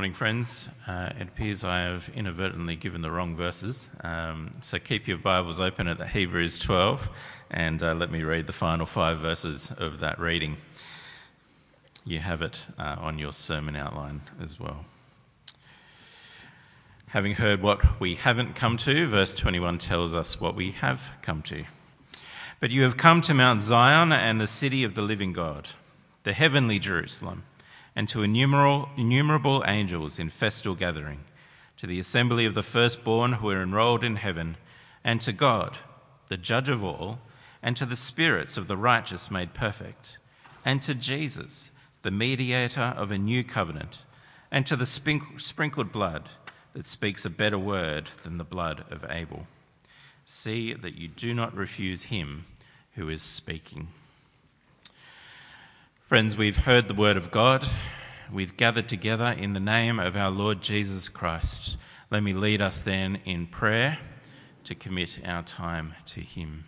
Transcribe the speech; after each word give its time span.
morning, 0.00 0.14
friends. 0.14 0.66
Uh, 0.86 1.10
it 1.20 1.28
appears 1.28 1.62
I 1.62 1.80
have 1.80 2.10
inadvertently 2.14 2.74
given 2.74 3.02
the 3.02 3.10
wrong 3.10 3.36
verses. 3.36 3.86
Um, 4.02 4.50
so 4.62 4.78
keep 4.78 5.06
your 5.06 5.18
Bibles 5.18 5.60
open 5.60 5.88
at 5.88 5.98
the 5.98 6.06
Hebrews 6.06 6.56
12 6.56 7.06
and 7.50 7.82
uh, 7.82 7.92
let 7.92 8.10
me 8.10 8.22
read 8.22 8.46
the 8.46 8.54
final 8.54 8.86
five 8.86 9.18
verses 9.18 9.70
of 9.76 10.00
that 10.00 10.18
reading. 10.18 10.56
You 12.06 12.18
have 12.20 12.40
it 12.40 12.64
uh, 12.78 12.96
on 12.98 13.18
your 13.18 13.34
sermon 13.34 13.76
outline 13.76 14.22
as 14.42 14.58
well. 14.58 14.86
Having 17.08 17.34
heard 17.34 17.60
what 17.60 18.00
we 18.00 18.14
haven't 18.14 18.54
come 18.54 18.78
to, 18.78 19.06
verse 19.06 19.34
21 19.34 19.76
tells 19.76 20.14
us 20.14 20.40
what 20.40 20.54
we 20.54 20.70
have 20.70 21.12
come 21.20 21.42
to. 21.42 21.64
But 22.58 22.70
you 22.70 22.84
have 22.84 22.96
come 22.96 23.20
to 23.20 23.34
Mount 23.34 23.60
Zion 23.60 24.12
and 24.12 24.40
the 24.40 24.46
city 24.46 24.82
of 24.82 24.94
the 24.94 25.02
living 25.02 25.34
God, 25.34 25.68
the 26.22 26.32
heavenly 26.32 26.78
Jerusalem 26.78 27.42
and 27.94 28.08
to 28.08 28.22
innumerable, 28.22 29.64
angels 29.66 30.18
in 30.18 30.30
festal 30.30 30.74
gathering, 30.74 31.20
to 31.76 31.86
the 31.86 31.98
assembly 31.98 32.46
of 32.46 32.54
the 32.54 32.62
firstborn 32.62 33.34
who 33.34 33.50
are 33.50 33.62
enrolled 33.62 34.04
in 34.04 34.16
heaven, 34.16 34.56
and 35.02 35.20
to 35.20 35.32
God, 35.32 35.78
the 36.28 36.36
judge 36.36 36.68
of 36.68 36.84
all, 36.84 37.18
and 37.62 37.76
to 37.76 37.86
the 37.86 37.96
spirits 37.96 38.56
of 38.56 38.68
the 38.68 38.76
righteous 38.76 39.30
made 39.30 39.54
perfect, 39.54 40.18
and 40.64 40.80
to 40.82 40.94
Jesus, 40.94 41.70
the 42.02 42.10
mediator 42.10 42.94
of 42.96 43.10
a 43.10 43.18
new 43.18 43.42
covenant, 43.42 44.04
and 44.50 44.66
to 44.66 44.76
the 44.76 44.86
sprinkled 44.86 45.92
blood 45.92 46.28
that 46.72 46.86
speaks 46.86 47.24
a 47.24 47.30
better 47.30 47.58
word 47.58 48.08
than 48.22 48.38
the 48.38 48.44
blood 48.44 48.84
of 48.90 49.04
Abel. 49.08 49.46
See 50.24 50.72
that 50.74 50.94
you 50.94 51.08
do 51.08 51.34
not 51.34 51.54
refuse 51.54 52.04
him 52.04 52.46
who 52.94 53.08
is 53.08 53.22
speaking. 53.22 53.88
Friends, 56.10 56.36
we've 56.36 56.56
heard 56.56 56.88
the 56.88 56.94
word 56.94 57.16
of 57.16 57.30
God. 57.30 57.68
We've 58.32 58.56
gathered 58.56 58.88
together 58.88 59.26
in 59.26 59.52
the 59.52 59.60
name 59.60 60.00
of 60.00 60.16
our 60.16 60.32
Lord 60.32 60.60
Jesus 60.60 61.08
Christ. 61.08 61.76
Let 62.10 62.24
me 62.24 62.32
lead 62.32 62.60
us 62.60 62.82
then 62.82 63.20
in 63.24 63.46
prayer 63.46 63.96
to 64.64 64.74
commit 64.74 65.20
our 65.24 65.44
time 65.44 65.94
to 66.06 66.20
Him. 66.20 66.64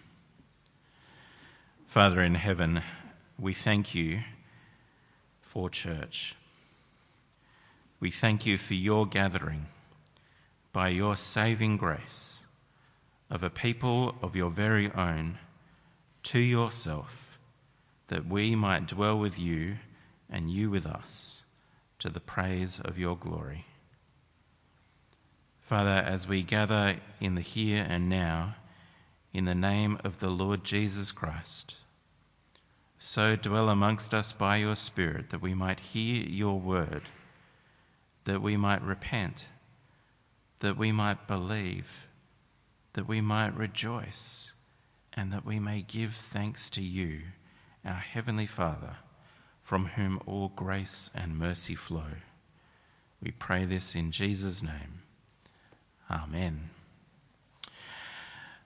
Father 1.89 2.23
in 2.23 2.37
heaven, 2.37 2.84
we 3.37 3.53
thank 3.53 3.97
you 3.97 4.21
for 5.41 5.69
church. 5.69 6.37
We 7.99 8.12
thank 8.12 8.47
you 8.47 8.59
for 8.59 8.75
your 8.75 9.06
gathering 9.06 9.67
by 10.73 10.91
your 10.91 11.17
saving 11.17 11.79
grace 11.79 12.47
of 13.29 13.43
a 13.43 13.51
people 13.51 14.15
of 14.23 14.37
your 14.37 14.51
very 14.51 14.93
own 14.93 15.41
to 16.23 16.39
yourself 16.39 17.22
that 18.13 18.29
we 18.29 18.55
might 18.55 18.87
dwell 18.87 19.19
with 19.19 19.39
you 19.39 19.75
and 20.29 20.51
you 20.51 20.69
with 20.69 20.85
us 20.85 21.45
to 21.99 22.11
the 22.11 22.21
praise 22.21 22.79
of 22.79 22.99
your 22.99 23.17
glory. 23.17 23.65
Father, 25.63 26.05
as 26.07 26.29
we 26.29 26.43
gather 26.43 26.97
in 27.23 27.37
the 27.37 27.41
here 27.41 27.87
and 27.89 28.11
now, 28.11 28.57
in 29.33 29.47
the 29.47 29.55
name 29.55 29.99
of 30.05 30.21
the 30.21 30.29
Lord 30.29 30.63
Jesus 30.63 31.11
Christ, 31.11 31.79
so 32.99 33.35
dwell 33.35 33.71
amongst 33.71 34.13
us 34.13 34.35
by 34.35 34.57
your 34.57 34.77
Spirit 34.77 35.31
that 35.31 35.41
we 35.41 35.55
might 35.55 35.81
hear 35.81 36.23
your 36.23 36.61
word, 36.61 37.05
that 38.25 38.43
we 38.43 38.59
might 38.59 38.83
repent, 38.83 39.49
that 40.59 40.77
we 40.77 40.93
might 40.93 41.27
believe, 41.27 42.07
that 42.93 43.09
we 43.09 43.23
might 43.23 43.57
rejoice, 43.57 44.53
and 45.15 45.33
that 45.33 45.47
we 45.47 45.59
may 45.59 45.81
give 45.81 46.13
thanks 46.15 46.69
to 46.69 46.83
you 46.83 47.23
our 47.84 47.94
Heavenly 47.94 48.47
Father, 48.47 48.97
from 49.62 49.87
whom 49.87 50.20
all 50.26 50.53
grace 50.54 51.10
and 51.15 51.38
mercy 51.38 51.75
flow. 51.75 52.16
We 53.22 53.31
pray 53.32 53.65
this 53.65 53.94
in 53.94 54.10
Jesus' 54.10 54.62
name. 54.62 55.03
Amen. 56.10 56.71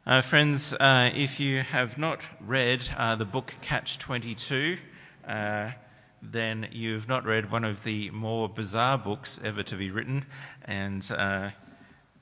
Uh, 0.06 0.20
friends, 0.20 0.72
uh, 0.74 1.10
if 1.14 1.40
you 1.40 1.62
have 1.62 1.98
not 1.98 2.20
read 2.40 2.88
uh, 2.96 3.16
the 3.16 3.24
book 3.24 3.54
Catch 3.60 3.98
22, 3.98 4.78
uh, 5.26 5.70
then 6.22 6.68
you've 6.72 7.08
not 7.08 7.24
read 7.24 7.50
one 7.50 7.64
of 7.64 7.82
the 7.84 8.10
more 8.10 8.48
bizarre 8.48 8.98
books 8.98 9.40
ever 9.42 9.62
to 9.62 9.76
be 9.76 9.90
written 9.90 10.24
and 10.64 11.10
uh, 11.16 11.50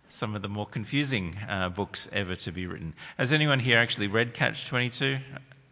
some 0.09 0.35
of 0.35 0.43
the 0.43 0.49
more 0.49 0.67
confusing 0.67 1.37
uh, 1.49 1.69
books 1.69 2.09
ever 2.13 2.35
to 2.37 2.53
be 2.53 2.67
written. 2.67 2.95
Has 3.19 3.33
anyone 3.33 3.61
here 3.61 3.79
actually 3.79 4.09
read 4.09 4.35
Catch 4.35 4.67
22? 4.67 5.19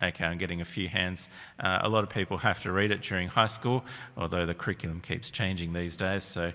Okay, 0.03 0.25
I'm 0.25 0.39
getting 0.39 0.61
a 0.61 0.65
few 0.65 0.89
hands. 0.89 1.29
Uh, 1.61 1.79
a 1.83 1.89
lot 1.89 2.03
of 2.03 2.11
people 2.11 2.37
have 2.39 2.61
to 2.63 2.73
read 2.73 2.91
it 2.91 3.03
during 3.03 3.29
high 3.29 3.47
school, 3.47 3.85
although 4.17 4.45
the 4.47 4.55
curriculum 4.55 5.01
keeps 5.01 5.31
changing 5.31 5.73
these 5.73 5.97
days, 5.97 6.25
so 6.25 6.53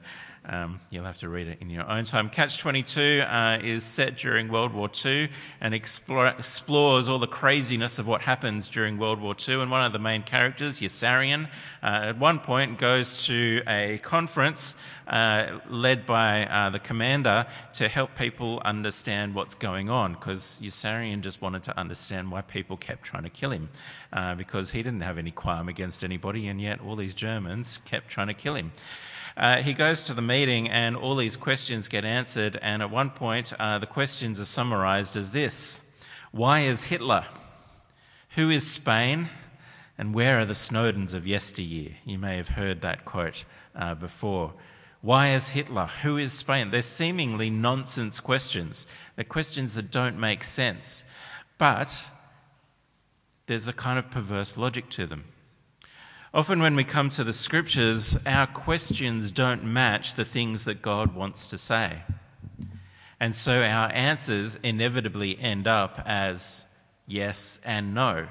um, 0.48 0.80
you'll 0.90 1.04
have 1.04 1.20
to 1.20 1.30
read 1.30 1.48
it 1.48 1.58
in 1.62 1.70
your 1.70 1.88
own 1.90 2.06
time. 2.06 2.30
Catch 2.30 2.58
22 2.60 3.22
uh, 3.22 3.60
is 3.62 3.84
set 3.84 4.18
during 4.18 4.48
World 4.48 4.74
War 4.74 4.90
II 5.06 5.30
and 5.60 5.74
explore, 5.74 6.28
explores 6.28 7.10
all 7.10 7.20
the 7.20 7.28
craziness 7.28 8.00
of 8.00 8.08
what 8.08 8.22
happens 8.22 8.70
during 8.70 8.98
World 8.98 9.20
War 9.20 9.36
II. 9.48 9.62
And 9.62 9.70
one 9.70 9.84
of 9.84 9.92
the 9.92 10.00
main 10.00 10.24
characters, 10.24 10.80
Yossarian, 10.80 11.48
uh, 11.84 11.86
at 11.86 12.18
one 12.18 12.40
point 12.40 12.78
goes 12.78 13.26
to 13.26 13.62
a 13.68 13.98
conference 14.00 14.76
uh, 15.08 15.60
led 15.70 16.06
by 16.06 16.46
uh, 16.46 16.70
the 16.70 16.80
commander 16.80 17.46
to 17.74 17.88
help 17.88 18.16
people 18.16 18.62
understand 18.64 19.36
what's 19.36 19.56
going 19.56 19.90
on 19.90 20.14
because 20.14 20.58
Yossarian 20.62 21.22
just 21.22 21.42
wanted 21.42 21.64
to 21.64 21.78
understand 21.78 22.32
why 22.32 22.42
people 22.42 22.78
kept 22.78 23.04
trying 23.04 23.24
to 23.24 23.30
kill 23.30 23.52
him 23.52 23.70
uh, 24.14 24.36
because 24.36 24.72
he 24.72 24.84
didn't 24.84 25.02
have 25.02 25.18
any 25.18 25.32
qualm 25.32 25.70
against 25.70 26.04
anybody 26.04 26.48
and 26.48 26.62
yet 26.62 26.82
all 26.82 26.96
these 26.96 27.14
Germans 27.14 27.80
kept 27.86 28.10
trying 28.10 28.28
to 28.28 28.34
kill 28.34 28.56
him. 28.56 28.72
Uh, 29.38 29.62
he 29.62 29.72
goes 29.72 30.02
to 30.02 30.16
the 30.16 30.22
meeting 30.22 30.68
and 30.68 30.96
all 30.96 31.16
these 31.16 31.38
questions 31.38 31.88
get 31.88 32.04
answered, 32.04 32.58
and 32.60 32.82
at 32.82 32.90
one 32.90 33.12
point, 33.12 33.54
uh, 33.60 33.78
the 33.78 33.86
questions 33.86 34.40
are 34.40 34.46
summarized 34.46 35.16
as 35.16 35.32
this 35.32 35.80
Why 36.32 36.62
is 36.62 36.86
Hitler? 36.86 37.24
Who 38.32 38.50
is 38.50 38.66
Spain? 38.66 39.30
And 40.00 40.14
where 40.14 40.40
are 40.40 40.46
the 40.46 40.54
Snowdens 40.54 41.14
of 41.14 41.28
yesteryear? 41.28 41.92
You 42.04 42.18
may 42.18 42.38
have 42.38 42.50
heard 42.50 42.82
that 42.82 43.06
quote 43.06 43.46
uh, 43.76 43.94
before. 43.94 44.54
Why 45.02 45.34
is 45.34 45.50
Hitler? 45.50 45.88
Who 46.02 46.18
is 46.18 46.34
Spain? 46.34 46.72
They're 46.72 46.82
seemingly 46.82 47.52
nonsense 47.52 48.20
questions. 48.20 48.88
They're 49.16 49.26
questions 49.26 49.76
that 49.76 49.92
don't 49.92 50.20
make 50.20 50.44
sense. 50.44 51.04
But 51.60 52.10
there's 53.46 53.68
a 53.68 53.74
kind 53.74 54.00
of 54.00 54.10
perverse 54.10 54.58
logic 54.58 54.90
to 54.92 55.06
them. 55.06 55.26
Often, 56.34 56.62
when 56.62 56.76
we 56.76 56.84
come 56.84 57.10
to 57.12 57.24
the 57.24 57.34
scriptures, 57.34 58.18
our 58.26 58.48
questions 58.48 59.32
don't 59.32 59.64
match 59.64 60.16
the 60.16 60.26
things 60.26 60.66
that 60.66 60.82
God 60.82 61.16
wants 61.16 61.48
to 61.48 61.58
say. 61.58 62.04
And 63.20 63.36
so 63.36 63.64
our 63.64 63.92
answers 63.92 64.60
inevitably 64.62 65.40
end 65.40 65.68
up 65.68 66.02
as 66.06 66.66
yes 67.08 67.60
and 67.64 67.94
no 67.94 68.28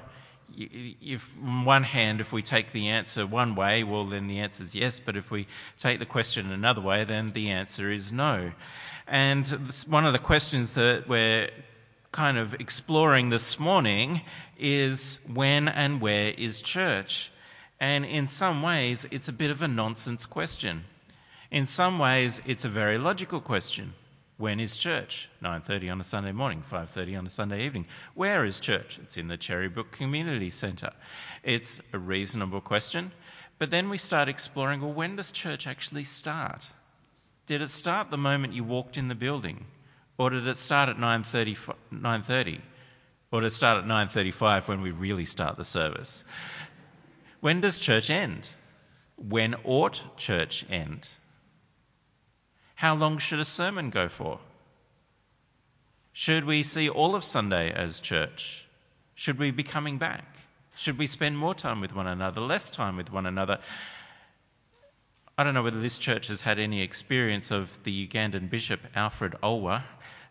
if 0.57 1.35
on 1.43 1.65
one 1.65 1.83
hand, 1.83 2.19
if 2.19 2.31
we 2.31 2.41
take 2.41 2.71
the 2.71 2.87
answer 2.87 3.25
one 3.27 3.55
way, 3.55 3.83
well, 3.83 4.05
then 4.05 4.27
the 4.27 4.39
answer 4.39 4.63
is 4.63 4.75
yes. 4.75 4.99
But 4.99 5.15
if 5.15 5.29
we 5.29 5.47
take 5.77 5.99
the 5.99 6.05
question 6.05 6.51
another 6.51 6.81
way, 6.81 7.03
then 7.03 7.31
the 7.31 7.49
answer 7.49 7.91
is 7.91 8.11
no. 8.11 8.51
And 9.07 9.47
one 9.87 10.05
of 10.05 10.13
the 10.13 10.19
questions 10.19 10.73
that 10.73 11.07
we're 11.07 11.49
kind 12.11 12.37
of 12.37 12.55
exploring 12.55 13.29
this 13.29 13.59
morning 13.59 14.21
is 14.57 15.19
when 15.31 15.67
and 15.67 16.01
where 16.01 16.31
is 16.31 16.61
church? 16.61 17.31
And 17.79 18.05
in 18.05 18.27
some 18.27 18.61
ways, 18.61 19.05
it's 19.11 19.27
a 19.27 19.33
bit 19.33 19.51
of 19.51 19.61
a 19.61 19.67
nonsense 19.67 20.25
question. 20.25 20.85
In 21.51 21.65
some 21.65 21.99
ways, 21.99 22.41
it's 22.45 22.65
a 22.65 22.69
very 22.69 22.97
logical 22.97 23.39
question. 23.39 23.93
When 24.37 24.59
is 24.59 24.77
church? 24.77 25.29
9:30 25.41 25.91
on 25.91 25.99
a 25.99 26.03
Sunday 26.03 26.31
morning, 26.31 26.61
5:30 26.61 27.17
on 27.17 27.25
a 27.25 27.29
Sunday 27.29 27.65
evening. 27.65 27.87
Where 28.13 28.45
is 28.45 28.59
church? 28.59 28.99
It's 28.99 29.17
in 29.17 29.29
the 29.29 29.37
Cherrybrook 29.37 29.91
Community 29.91 30.51
Centre. 30.51 30.93
It's 31.43 31.81
a 31.91 31.97
reasonable 31.97 32.61
question, 32.61 33.13
but 33.57 33.71
then 33.71 33.89
we 33.89 33.97
start 33.97 34.29
exploring, 34.29 34.81
well 34.81 34.93
when 34.93 35.15
does 35.15 35.31
church 35.31 35.65
actually 35.65 36.03
start? 36.03 36.69
Did 37.47 37.61
it 37.61 37.69
start 37.69 38.11
the 38.11 38.17
moment 38.17 38.53
you 38.53 38.63
walked 38.63 38.97
in 38.97 39.07
the 39.07 39.15
building? 39.15 39.65
Or 40.19 40.29
did 40.29 40.45
it 40.45 40.57
start 40.57 40.89
at 40.89 40.99
9:30 40.99 41.55
9:30? 41.91 42.61
Or 43.31 43.41
did 43.41 43.47
it 43.47 43.51
start 43.51 43.79
at 43.79 43.87
9:35 43.87 44.67
when 44.67 44.81
we 44.81 44.91
really 44.91 45.25
start 45.25 45.57
the 45.57 45.65
service? 45.65 46.23
When 47.39 47.61
does 47.61 47.77
church 47.77 48.09
end? 48.09 48.49
When 49.15 49.55
ought 49.63 50.17
church 50.17 50.65
end? 50.69 51.09
How 52.75 52.95
long 52.95 53.17
should 53.17 53.39
a 53.39 53.45
sermon 53.45 53.89
go 53.89 54.07
for? 54.07 54.39
Should 56.13 56.45
we 56.45 56.63
see 56.63 56.89
all 56.89 57.15
of 57.15 57.23
Sunday 57.23 57.71
as 57.71 57.99
church? 57.99 58.67
Should 59.13 59.37
we 59.37 59.51
be 59.51 59.63
coming 59.63 59.97
back? 59.97 60.25
Should 60.75 60.97
we 60.97 61.07
spend 61.07 61.37
more 61.37 61.55
time 61.55 61.81
with 61.81 61.95
one 61.95 62.07
another, 62.07 62.41
less 62.41 62.69
time 62.69 62.97
with 62.97 63.11
one 63.11 63.25
another? 63.25 63.59
I 65.37 65.43
don't 65.43 65.53
know 65.53 65.61
whether 65.61 65.79
this 65.79 65.99
church 65.99 66.27
has 66.29 66.41
had 66.41 66.57
any 66.57 66.81
experience 66.81 67.51
of 67.51 67.77
the 67.83 68.07
Ugandan 68.07 68.49
bishop 68.49 68.79
Alfred 68.95 69.35
Olwa. 69.43 69.83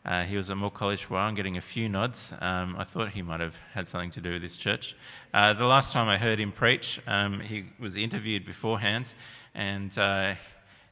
Uh, 0.06 0.22
he 0.22 0.36
was 0.36 0.48
at 0.50 0.56
Moore 0.56 0.70
College 0.70 1.02
for 1.02 1.14
a 1.14 1.16
while, 1.16 1.26
I'm 1.26 1.34
getting 1.34 1.56
a 1.56 1.60
few 1.60 1.88
nods. 1.88 2.32
Um, 2.40 2.76
I 2.78 2.84
thought 2.84 3.08
he 3.08 3.22
might 3.22 3.40
have 3.40 3.56
had 3.72 3.88
something 3.88 4.10
to 4.10 4.20
do 4.20 4.34
with 4.34 4.42
this 4.42 4.56
church. 4.56 4.94
Uh, 5.34 5.52
the 5.52 5.64
last 5.64 5.92
time 5.92 6.08
I 6.08 6.16
heard 6.16 6.38
him 6.38 6.52
preach, 6.52 7.00
um, 7.08 7.40
he 7.40 7.64
was 7.80 7.96
interviewed 7.96 8.46
beforehand, 8.46 9.14
and 9.52 9.98
uh, 9.98 10.34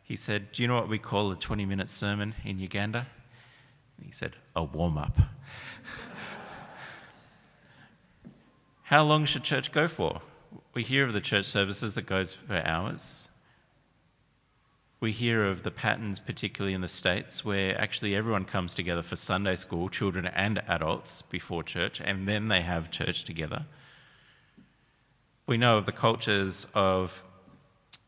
he 0.02 0.16
said, 0.16 0.50
Do 0.50 0.62
you 0.62 0.68
know 0.68 0.74
what 0.74 0.88
we 0.88 0.98
call 0.98 1.30
a 1.30 1.36
20 1.36 1.64
minute 1.64 1.88
sermon 1.90 2.34
in 2.44 2.58
Uganda? 2.58 3.06
he 4.04 4.10
said, 4.10 4.32
A 4.56 4.64
warm 4.64 4.98
up. 4.98 5.16
How 8.82 9.04
long 9.04 9.26
should 9.26 9.44
church 9.44 9.70
go 9.70 9.86
for? 9.86 10.22
We 10.74 10.82
hear 10.82 11.06
of 11.06 11.12
the 11.12 11.20
church 11.20 11.46
services 11.46 11.94
that 11.94 12.06
goes 12.06 12.34
for 12.34 12.56
hours. 12.66 13.30
We 15.04 15.12
hear 15.12 15.44
of 15.44 15.64
the 15.64 15.70
patterns, 15.70 16.18
particularly 16.18 16.72
in 16.72 16.80
the 16.80 16.88
States, 16.88 17.44
where 17.44 17.78
actually 17.78 18.16
everyone 18.16 18.46
comes 18.46 18.72
together 18.72 19.02
for 19.02 19.16
Sunday 19.16 19.54
school, 19.54 19.90
children 19.90 20.24
and 20.24 20.62
adults, 20.66 21.20
before 21.20 21.62
church, 21.62 22.00
and 22.02 22.26
then 22.26 22.48
they 22.48 22.62
have 22.62 22.90
church 22.90 23.26
together. 23.26 23.66
We 25.46 25.58
know 25.58 25.76
of 25.76 25.84
the 25.84 25.92
cultures 25.92 26.66
of 26.72 27.22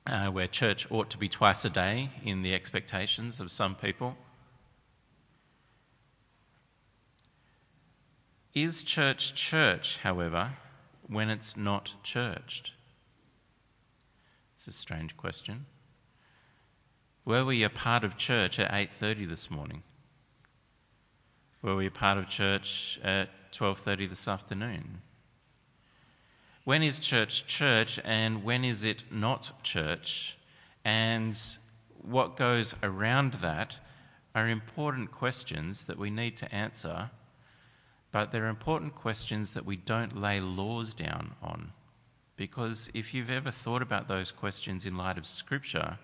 uh, 0.07 0.29
where 0.29 0.47
church 0.47 0.91
ought 0.91 1.11
to 1.11 1.19
be 1.19 1.29
twice 1.29 1.67
a 1.67 1.69
day 1.69 2.09
in 2.25 2.41
the 2.41 2.55
expectations 2.55 3.41
of 3.41 3.51
some 3.51 3.75
people. 3.75 4.17
Is 8.55 8.83
church 8.83 9.35
church, 9.35 9.99
however, 9.99 10.53
when 11.07 11.29
it's 11.29 11.59
not 11.59 11.93
churched? 12.03 12.73
It's 14.55 14.67
a 14.67 14.73
strange 14.73 15.15
question. 15.19 15.67
Were 17.27 17.45
we 17.45 17.65
a 17.65 17.71
part 17.71 18.05
of 18.05 18.17
church 18.17 18.61
at 18.61 18.71
8:30 18.71 19.27
this 19.27 19.51
morning? 19.51 19.83
Were 21.61 21.75
we 21.75 21.87
a 21.87 21.91
part 21.91 22.19
of 22.19 22.29
church 22.29 23.01
at 23.03 23.51
12:30 23.51 24.07
this 24.07 24.29
afternoon? 24.29 25.03
When 26.63 26.85
is 26.85 27.01
church 27.01 27.45
church 27.49 27.99
and 28.05 28.45
when 28.45 28.65
is 28.65 28.85
it 28.85 29.11
not 29.11 29.65
church? 29.65 30.39
And 30.85 31.37
what 31.97 32.37
goes 32.37 32.77
around 32.81 33.33
that 33.35 33.81
are 34.33 34.49
important 34.49 35.11
questions 35.11 35.87
that 35.87 35.99
we 35.99 36.11
need 36.11 36.37
to 36.37 36.55
answer, 36.55 37.11
but 38.13 38.31
they're 38.31 38.47
important 38.47 38.95
questions 38.95 39.53
that 39.55 39.65
we 39.65 39.75
don't 39.75 40.17
lay 40.17 40.39
laws 40.39 40.95
down 40.95 41.35
on. 41.43 41.73
Because 42.37 42.89
if 42.95 43.13
you've 43.13 43.31
ever 43.31 43.51
thought 43.51 43.83
about 43.83 44.07
those 44.07 44.31
questions 44.31 44.87
in 44.87 44.97
light 44.97 45.19
of 45.19 45.27
Scripture, 45.27 45.99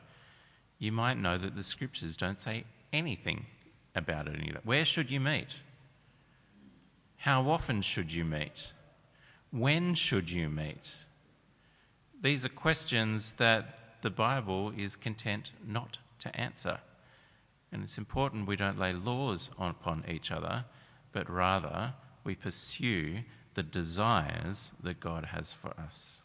you 0.83 0.91
might 0.91 1.17
know 1.17 1.39
that 1.39 1.55
the 1.55 1.63
Scriptures 1.63 2.17
don't 2.17 2.41
say 2.41 2.65
anything 2.93 3.47
about 3.95 4.27
it 4.27 4.43
either. 4.45 4.59
Where 4.65 4.85
should 4.85 5.13
you 5.13 5.21
meet? 5.21 5.61
How 7.19 7.49
often 7.49 7.83
should 7.83 8.13
you 8.13 8.25
meet? 8.25 8.73
When 9.53 9.95
should 9.95 10.29
you 10.29 10.49
meet? 10.49 10.97
These 12.21 12.45
are 12.45 12.49
questions 12.49 13.35
that 13.35 14.01
the 14.03 14.11
Bible 14.11 14.73
is 14.77 14.97
content 14.97 15.53
not 15.65 15.99
to 16.19 16.37
answer. 16.37 16.81
And 17.71 17.85
it's 17.85 17.97
important 17.97 18.49
we 18.49 18.57
don't 18.57 18.77
lay 18.77 18.93
laws 18.93 19.51
upon 19.61 20.03
each 20.09 20.33
other, 20.33 20.65
but 21.13 21.31
rather 21.31 21.95
we 22.25 22.35
pursue 22.35 23.19
the 23.55 23.63
desires 23.63 24.73
that 24.83 24.99
God 24.99 25.27
has 25.27 25.53
for 25.53 25.75
us. 25.79 26.22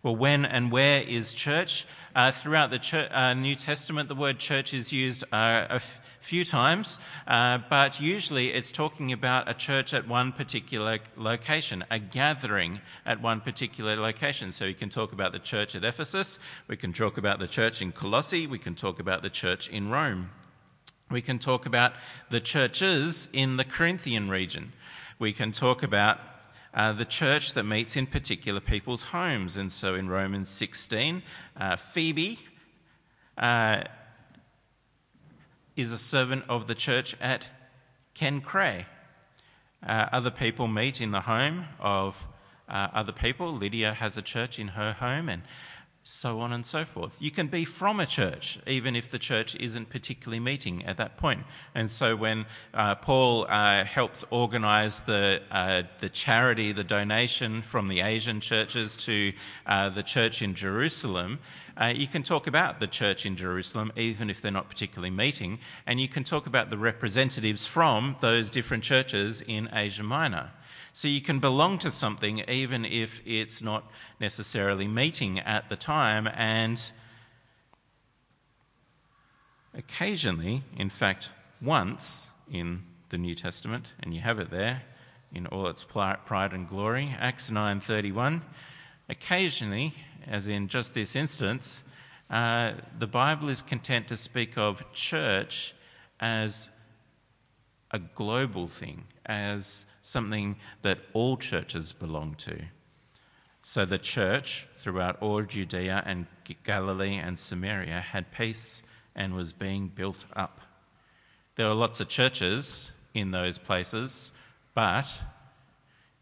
Well, 0.00 0.14
when 0.14 0.44
and 0.44 0.70
where 0.70 1.02
is 1.02 1.34
church? 1.34 1.84
Uh, 2.14 2.30
throughout 2.30 2.70
the 2.70 2.78
church, 2.78 3.10
uh, 3.10 3.34
New 3.34 3.56
Testament, 3.56 4.08
the 4.08 4.14
word 4.14 4.38
church 4.38 4.72
is 4.72 4.92
used 4.92 5.24
uh, 5.32 5.66
a 5.68 5.74
f- 5.74 6.00
few 6.20 6.44
times, 6.44 6.98
uh, 7.26 7.58
but 7.68 8.00
usually 8.00 8.52
it's 8.52 8.70
talking 8.70 9.12
about 9.12 9.50
a 9.50 9.54
church 9.54 9.92
at 9.94 10.06
one 10.06 10.30
particular 10.30 11.00
location, 11.16 11.84
a 11.90 11.98
gathering 11.98 12.80
at 13.06 13.20
one 13.20 13.40
particular 13.40 13.96
location. 13.96 14.52
So 14.52 14.66
you 14.66 14.74
can 14.74 14.88
talk 14.88 15.12
about 15.12 15.32
the 15.32 15.40
church 15.40 15.74
at 15.74 15.82
Ephesus, 15.82 16.38
we 16.68 16.76
can 16.76 16.92
talk 16.92 17.18
about 17.18 17.40
the 17.40 17.48
church 17.48 17.82
in 17.82 17.90
Colossae, 17.90 18.46
we 18.46 18.58
can 18.58 18.76
talk 18.76 19.00
about 19.00 19.22
the 19.22 19.30
church 19.30 19.68
in 19.68 19.90
Rome. 19.90 20.30
We 21.10 21.22
can 21.22 21.40
talk 21.40 21.66
about 21.66 21.94
the 22.30 22.40
churches 22.40 23.28
in 23.32 23.56
the 23.56 23.64
Corinthian 23.64 24.28
region. 24.28 24.72
We 25.18 25.32
can 25.32 25.50
talk 25.50 25.82
about 25.82 26.20
uh, 26.78 26.92
the 26.92 27.04
church 27.04 27.54
that 27.54 27.64
meets 27.64 27.96
in 27.96 28.06
particular 28.06 28.60
people's 28.60 29.02
homes. 29.02 29.56
And 29.56 29.70
so 29.72 29.96
in 29.96 30.08
Romans 30.08 30.48
16, 30.48 31.24
uh, 31.56 31.74
Phoebe 31.74 32.38
uh, 33.36 33.82
is 35.74 35.90
a 35.90 35.98
servant 35.98 36.44
of 36.48 36.68
the 36.68 36.76
church 36.76 37.16
at 37.20 37.46
Cenchreae. 38.14 38.86
Uh, 39.84 40.06
other 40.12 40.30
people 40.30 40.68
meet 40.68 41.00
in 41.00 41.10
the 41.10 41.22
home 41.22 41.64
of 41.80 42.28
uh, 42.68 42.86
other 42.92 43.12
people. 43.12 43.52
Lydia 43.52 43.94
has 43.94 44.16
a 44.16 44.22
church 44.22 44.60
in 44.60 44.68
her 44.68 44.92
home, 44.92 45.28
and 45.28 45.42
so 46.08 46.40
on 46.40 46.54
and 46.54 46.64
so 46.64 46.86
forth. 46.86 47.20
You 47.20 47.30
can 47.30 47.48
be 47.48 47.66
from 47.66 48.00
a 48.00 48.06
church, 48.06 48.58
even 48.66 48.96
if 48.96 49.10
the 49.10 49.18
church 49.18 49.54
isn't 49.56 49.90
particularly 49.90 50.40
meeting 50.40 50.86
at 50.86 50.96
that 50.96 51.18
point. 51.18 51.42
And 51.74 51.90
so 51.90 52.16
when 52.16 52.46
uh, 52.72 52.94
Paul 52.94 53.46
uh, 53.46 53.84
helps 53.84 54.24
organize 54.30 55.02
the, 55.02 55.42
uh, 55.50 55.82
the 56.00 56.08
charity, 56.08 56.72
the 56.72 56.82
donation 56.82 57.60
from 57.60 57.88
the 57.88 58.00
Asian 58.00 58.40
churches 58.40 58.96
to 58.96 59.34
uh, 59.66 59.90
the 59.90 60.02
church 60.02 60.40
in 60.40 60.54
Jerusalem, 60.54 61.40
uh, 61.76 61.92
you 61.94 62.06
can 62.06 62.22
talk 62.22 62.46
about 62.46 62.80
the 62.80 62.86
church 62.86 63.26
in 63.26 63.36
Jerusalem, 63.36 63.92
even 63.94 64.30
if 64.30 64.40
they're 64.40 64.50
not 64.50 64.70
particularly 64.70 65.10
meeting, 65.10 65.58
and 65.86 66.00
you 66.00 66.08
can 66.08 66.24
talk 66.24 66.46
about 66.46 66.70
the 66.70 66.78
representatives 66.78 67.66
from 67.66 68.16
those 68.20 68.48
different 68.48 68.82
churches 68.82 69.42
in 69.46 69.68
Asia 69.74 70.02
Minor. 70.02 70.50
So 70.98 71.06
you 71.06 71.20
can 71.20 71.38
belong 71.38 71.78
to 71.78 71.92
something 71.92 72.42
even 72.48 72.84
if 72.84 73.22
it's 73.24 73.62
not 73.62 73.88
necessarily 74.18 74.88
meeting 74.88 75.38
at 75.38 75.68
the 75.68 75.76
time. 75.76 76.26
And 76.26 76.82
occasionally, 79.72 80.64
in 80.76 80.90
fact, 80.90 81.28
once 81.62 82.30
in 82.50 82.82
the 83.10 83.16
New 83.16 83.36
Testament, 83.36 83.92
and 84.00 84.12
you 84.12 84.22
have 84.22 84.40
it 84.40 84.50
there 84.50 84.82
in 85.32 85.46
all 85.46 85.68
its 85.68 85.84
pride 85.84 86.52
and 86.52 86.68
glory, 86.68 87.14
Acts 87.16 87.48
9:31. 87.48 88.42
Occasionally, 89.08 89.94
as 90.26 90.48
in 90.48 90.66
just 90.66 90.94
this 90.94 91.14
instance, 91.14 91.84
uh, 92.28 92.72
the 92.98 93.06
Bible 93.06 93.50
is 93.50 93.62
content 93.62 94.08
to 94.08 94.16
speak 94.16 94.58
of 94.58 94.82
church 94.92 95.76
as 96.18 96.72
a 97.92 98.00
global 98.00 98.66
thing, 98.66 99.06
as 99.24 99.86
something 100.08 100.56
that 100.82 100.98
all 101.12 101.36
churches 101.36 101.92
belong 101.92 102.34
to. 102.36 102.58
So 103.62 103.84
the 103.84 103.98
church 103.98 104.66
throughout 104.76 105.20
all 105.20 105.42
Judea 105.42 106.02
and 106.06 106.26
Galilee 106.64 107.16
and 107.16 107.38
Samaria 107.38 108.00
had 108.00 108.32
peace 108.32 108.82
and 109.14 109.34
was 109.34 109.52
being 109.52 109.88
built 109.88 110.24
up. 110.34 110.60
There 111.56 111.68
were 111.68 111.74
lots 111.74 112.00
of 112.00 112.08
churches 112.08 112.90
in 113.14 113.30
those 113.32 113.58
places, 113.58 114.32
but 114.74 115.12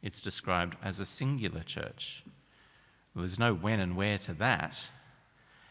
it's 0.02 0.22
described 0.22 0.76
as 0.82 0.98
a 0.98 1.06
singular 1.06 1.62
church. 1.62 2.24
There's 3.14 3.38
no 3.38 3.54
when 3.54 3.80
and 3.80 3.96
where 3.96 4.18
to 4.18 4.34
that, 4.34 4.90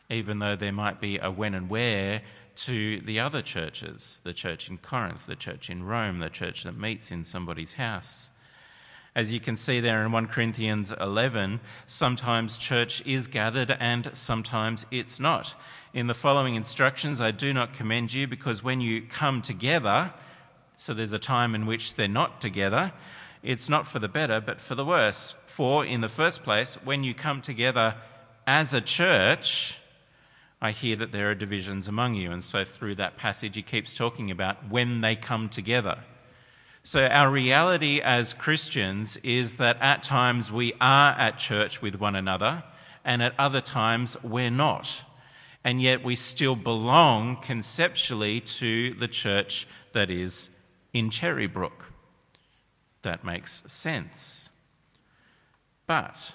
even 0.10 0.40
though 0.40 0.56
there 0.56 0.72
might 0.72 1.02
be 1.02 1.18
a 1.18 1.30
when 1.30 1.54
and 1.54 1.70
where 1.70 2.22
to 2.56 3.00
the 3.02 3.20
other 3.20 3.42
churches 3.42 4.22
the 4.24 4.34
church 4.34 4.70
in 4.70 4.78
Corinth, 4.78 5.26
the 5.26 5.36
church 5.36 5.70
in 5.70 5.84
Rome, 5.84 6.20
the 6.20 6.30
church 6.30 6.64
that 6.64 6.78
meets 6.78 7.12
in 7.12 7.24
somebody's 7.24 7.74
house. 7.74 8.32
As 9.16 9.32
you 9.32 9.40
can 9.40 9.56
see 9.56 9.80
there 9.80 10.06
in 10.06 10.12
1 10.12 10.28
Corinthians 10.28 10.92
11, 11.00 11.62
sometimes 11.88 12.58
church 12.58 13.02
is 13.06 13.28
gathered 13.28 13.72
and 13.80 14.10
sometimes 14.12 14.86
it's 14.92 15.22
not. 15.22 15.56
In 15.94 16.08
the 16.08 16.14
following 16.14 16.56
instructions, 16.56 17.22
I 17.22 17.32
do 17.32 17.54
not 17.54 17.72
commend 17.72 18.12
you 18.12 18.28
because 18.28 18.62
when 18.62 18.82
you 18.82 19.02
come 19.02 19.42
together, 19.42 20.14
so 20.76 20.94
there's 20.94 21.14
a 21.14 21.20
time 21.20 21.56
in 21.56 21.66
which 21.66 21.96
they're 21.96 22.10
not 22.10 22.42
together, 22.42 22.92
it's 23.42 23.70
not 23.70 23.88
for 23.88 24.00
the 24.00 24.10
better 24.10 24.42
but 24.42 24.60
for 24.60 24.76
the 24.76 24.84
worse. 24.84 25.34
For, 25.48 25.86
in 25.86 26.02
the 26.02 26.10
first 26.10 26.44
place, 26.44 26.76
when 26.84 27.06
you 27.06 27.14
come 27.14 27.42
together 27.42 27.96
as 28.46 28.74
a 28.74 28.82
church, 28.82 29.80
I 30.66 30.72
hear 30.72 30.96
that 30.96 31.12
there 31.12 31.30
are 31.30 31.36
divisions 31.36 31.88
among 31.88 32.16
you. 32.16 32.32
And 32.32 32.44
so 32.44 32.66
through 32.66 32.96
that 32.96 33.18
passage, 33.18 33.56
he 33.56 33.62
keeps 33.62 33.94
talking 33.94 34.32
about 34.32 34.68
when 34.68 35.02
they 35.02 35.16
come 35.16 35.48
together. 35.48 36.00
So 36.82 37.06
our 37.06 37.30
reality 37.30 38.02
as 38.02 38.34
Christians 38.34 39.16
is 39.18 39.58
that 39.58 39.78
at 39.80 40.02
times 40.02 40.52
we 40.52 40.74
are 40.82 41.12
at 41.12 41.38
church 41.38 41.84
with 41.84 42.00
one 42.00 42.16
another, 42.16 42.64
and 43.04 43.22
at 43.22 43.36
other 43.38 43.62
times 43.62 44.18
we're 44.24 44.50
not. 44.50 45.04
And 45.64 45.84
yet 45.84 46.04
we 46.04 46.16
still 46.16 46.56
belong 46.56 47.38
conceptually 47.44 48.40
to 48.42 48.96
the 48.96 49.08
church 49.08 49.68
that 49.94 50.10
is 50.10 50.50
in 50.94 51.12
Cherrybrook. 51.12 51.92
That 53.04 53.24
makes 53.24 53.62
sense. 53.68 54.50
But 55.86 56.34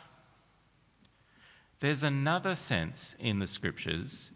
there's 1.80 2.02
another 2.02 2.54
sense 2.54 3.16
in 3.18 3.38
the 3.38 3.46
scriptures 3.46 4.30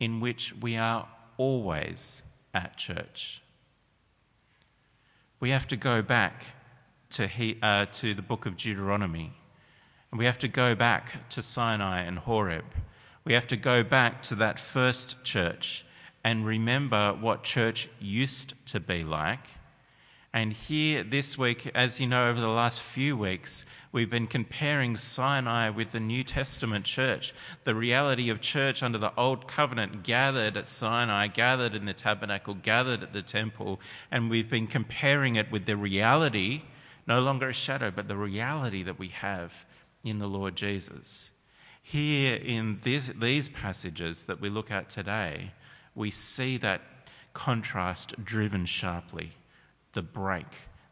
in 0.00 0.20
which 0.20 0.54
we 0.60 0.76
are 0.76 1.08
always 1.36 2.22
at 2.54 2.76
church. 2.76 3.42
We 5.38 5.50
have 5.50 5.68
to 5.68 5.76
go 5.76 6.02
back 6.02 6.44
to, 7.10 7.26
he, 7.26 7.58
uh, 7.62 7.86
to 7.86 8.14
the 8.14 8.22
book 8.22 8.46
of 8.46 8.56
Deuteronomy, 8.56 9.32
and 10.10 10.18
we 10.18 10.24
have 10.24 10.38
to 10.38 10.48
go 10.48 10.74
back 10.74 11.28
to 11.30 11.42
Sinai 11.42 12.00
and 12.00 12.18
Horeb, 12.18 12.64
We 13.24 13.32
have 13.32 13.48
to 13.48 13.56
go 13.56 13.82
back 13.82 14.22
to 14.22 14.36
that 14.36 14.60
first 14.60 15.24
church 15.24 15.84
and 16.22 16.46
remember 16.46 17.12
what 17.20 17.42
church 17.42 17.88
used 17.98 18.54
to 18.66 18.78
be 18.78 19.02
like. 19.02 19.48
And 20.36 20.52
here 20.52 21.02
this 21.02 21.38
week, 21.38 21.70
as 21.74 21.98
you 21.98 22.06
know, 22.06 22.28
over 22.28 22.38
the 22.38 22.46
last 22.46 22.82
few 22.82 23.16
weeks, 23.16 23.64
we've 23.90 24.10
been 24.10 24.26
comparing 24.26 24.98
Sinai 24.98 25.70
with 25.70 25.92
the 25.92 25.98
New 25.98 26.22
Testament 26.22 26.84
church. 26.84 27.32
The 27.64 27.74
reality 27.74 28.28
of 28.28 28.42
church 28.42 28.82
under 28.82 28.98
the 28.98 29.14
Old 29.16 29.48
Covenant 29.48 30.02
gathered 30.02 30.58
at 30.58 30.68
Sinai, 30.68 31.28
gathered 31.28 31.74
in 31.74 31.86
the 31.86 31.94
tabernacle, 31.94 32.52
gathered 32.52 33.02
at 33.02 33.14
the 33.14 33.22
temple, 33.22 33.80
and 34.10 34.28
we've 34.28 34.50
been 34.50 34.66
comparing 34.66 35.36
it 35.36 35.50
with 35.50 35.64
the 35.64 35.74
reality, 35.74 36.64
no 37.06 37.22
longer 37.22 37.48
a 37.48 37.54
shadow, 37.54 37.90
but 37.90 38.06
the 38.06 38.18
reality 38.18 38.82
that 38.82 38.98
we 38.98 39.08
have 39.08 39.64
in 40.04 40.18
the 40.18 40.28
Lord 40.28 40.54
Jesus. 40.54 41.30
Here 41.82 42.36
in 42.36 42.80
this, 42.82 43.10
these 43.18 43.48
passages 43.48 44.26
that 44.26 44.42
we 44.42 44.50
look 44.50 44.70
at 44.70 44.90
today, 44.90 45.52
we 45.94 46.10
see 46.10 46.58
that 46.58 46.82
contrast 47.32 48.22
driven 48.22 48.66
sharply 48.66 49.32
the 49.96 50.02
break, 50.02 50.46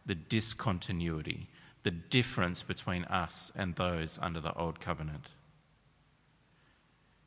the 0.05 0.17
discontinuity, 0.17 1.47
the 1.85 1.93
difference 1.93 2.63
between 2.63 3.05
us 3.05 3.53
and 3.55 3.77
those 3.77 4.19
under 4.21 4.41
the 4.41 4.53
Old 4.55 4.81
Covenant. 4.81 5.29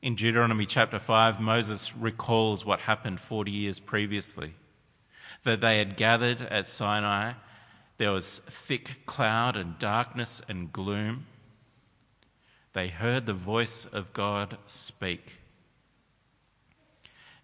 In 0.01 0.15
Deuteronomy 0.15 0.65
chapter 0.65 0.99
5, 0.99 1.39
Moses 1.39 1.95
recalls 1.95 2.65
what 2.65 2.81
happened 2.81 3.21
40 3.21 3.51
years 3.51 3.79
previously 3.79 4.53
that 5.43 5.61
they 5.61 5.77
had 5.77 5.95
gathered 5.95 6.41
at 6.41 6.67
Sinai. 6.67 7.33
There 7.97 8.11
was 8.11 8.39
thick 8.39 9.05
cloud 9.05 9.55
and 9.55 9.79
darkness 9.79 10.41
and 10.49 10.73
gloom 10.73 11.27
they 12.77 12.89
heard 12.89 13.25
the 13.25 13.33
voice 13.33 13.85
of 13.85 14.13
God 14.13 14.55
speak. 14.67 15.37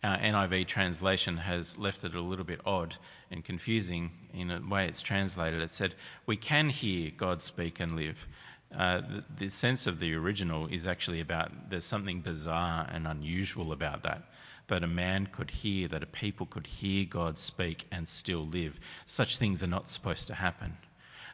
Our 0.04 0.18
NIV 0.18 0.68
translation 0.68 1.38
has 1.38 1.78
left 1.78 2.04
it 2.04 2.14
a 2.14 2.20
little 2.20 2.44
bit 2.44 2.60
odd 2.66 2.98
and 3.32 3.44
confusing 3.44 4.12
in 4.34 4.50
the 4.50 4.62
way 4.70 4.86
it's 4.86 5.02
translated. 5.02 5.62
It 5.62 5.74
said, 5.74 5.96
We 6.26 6.36
can 6.36 6.70
hear 6.70 7.12
God 7.16 7.42
speak 7.42 7.80
and 7.80 7.96
live. 7.96 8.28
Uh, 8.78 9.00
the, 9.00 9.24
the, 9.38 9.50
sense 9.50 9.88
of 9.88 10.00
the 10.00 10.14
original 10.16 10.68
is 10.68 10.88
actually 10.88 11.22
about 11.22 11.70
there's 11.70 11.86
something 11.86 12.20
bizarre 12.20 12.90
and 12.92 13.08
unusual 13.08 13.72
about 13.72 14.04
that. 14.04 14.24
That 14.68 14.84
a 14.84 14.88
man 14.88 15.28
could 15.28 15.52
hear, 15.52 15.88
that 15.90 16.04
a 16.04 16.08
people 16.08 16.48
could 16.48 16.68
hear 16.68 17.06
God 17.06 17.38
speak 17.38 17.86
and 17.92 18.08
still 18.08 18.46
live. 18.46 18.80
Such 19.06 19.38
things 19.38 19.64
are 19.64 19.68
not 19.68 19.88
supposed 19.88 20.28
to 20.28 20.34
happen. 20.34 20.78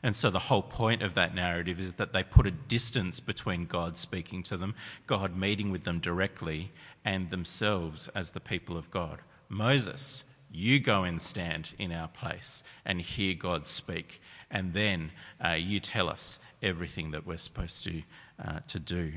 And 0.01 0.15
so 0.15 0.29
the 0.29 0.39
whole 0.39 0.61
point 0.61 1.01
of 1.01 1.15
that 1.15 1.35
narrative 1.35 1.79
is 1.79 1.95
that 1.95 2.13
they 2.13 2.23
put 2.23 2.47
a 2.47 2.51
distance 2.51 3.19
between 3.19 3.65
God 3.65 3.97
speaking 3.97 4.43
to 4.43 4.55
them, 4.55 4.75
God 5.07 5.35
meeting 5.35 5.71
with 5.71 5.83
them 5.83 5.99
directly, 5.99 6.71
and 7.05 7.29
themselves 7.29 8.07
as 8.09 8.31
the 8.31 8.39
people 8.39 8.77
of 8.77 8.91
God. 8.91 9.19
Moses, 9.47 10.23
you 10.51 10.79
go 10.79 11.03
and 11.03 11.21
stand 11.21 11.73
in 11.77 11.91
our 11.91 12.07
place 12.07 12.63
and 12.85 13.01
hear 13.01 13.33
God 13.33 13.67
speak, 13.67 14.21
and 14.49 14.73
then 14.73 15.11
uh, 15.43 15.53
you 15.53 15.79
tell 15.79 16.09
us 16.09 16.39
everything 16.61 17.11
that 17.11 17.25
we're 17.25 17.37
supposed 17.37 17.83
to, 17.83 18.01
uh, 18.43 18.59
to 18.67 18.79
do. 18.79 19.13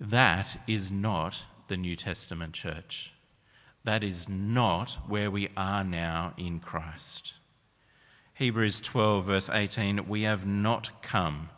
That 0.00 0.60
is 0.66 0.90
not 0.90 1.44
the 1.66 1.76
New 1.76 1.96
Testament 1.96 2.54
church. 2.54 3.12
That 3.84 4.04
is 4.04 4.28
not 4.28 4.98
where 5.06 5.30
we 5.30 5.48
are 5.56 5.82
now 5.82 6.34
in 6.36 6.60
Christ. 6.60 7.34
Hebrews 8.34 8.80
12, 8.80 9.24
verse 9.24 9.50
18 9.50 10.06
We 10.06 10.22
have 10.22 10.46
not 10.46 11.02
come 11.02 11.50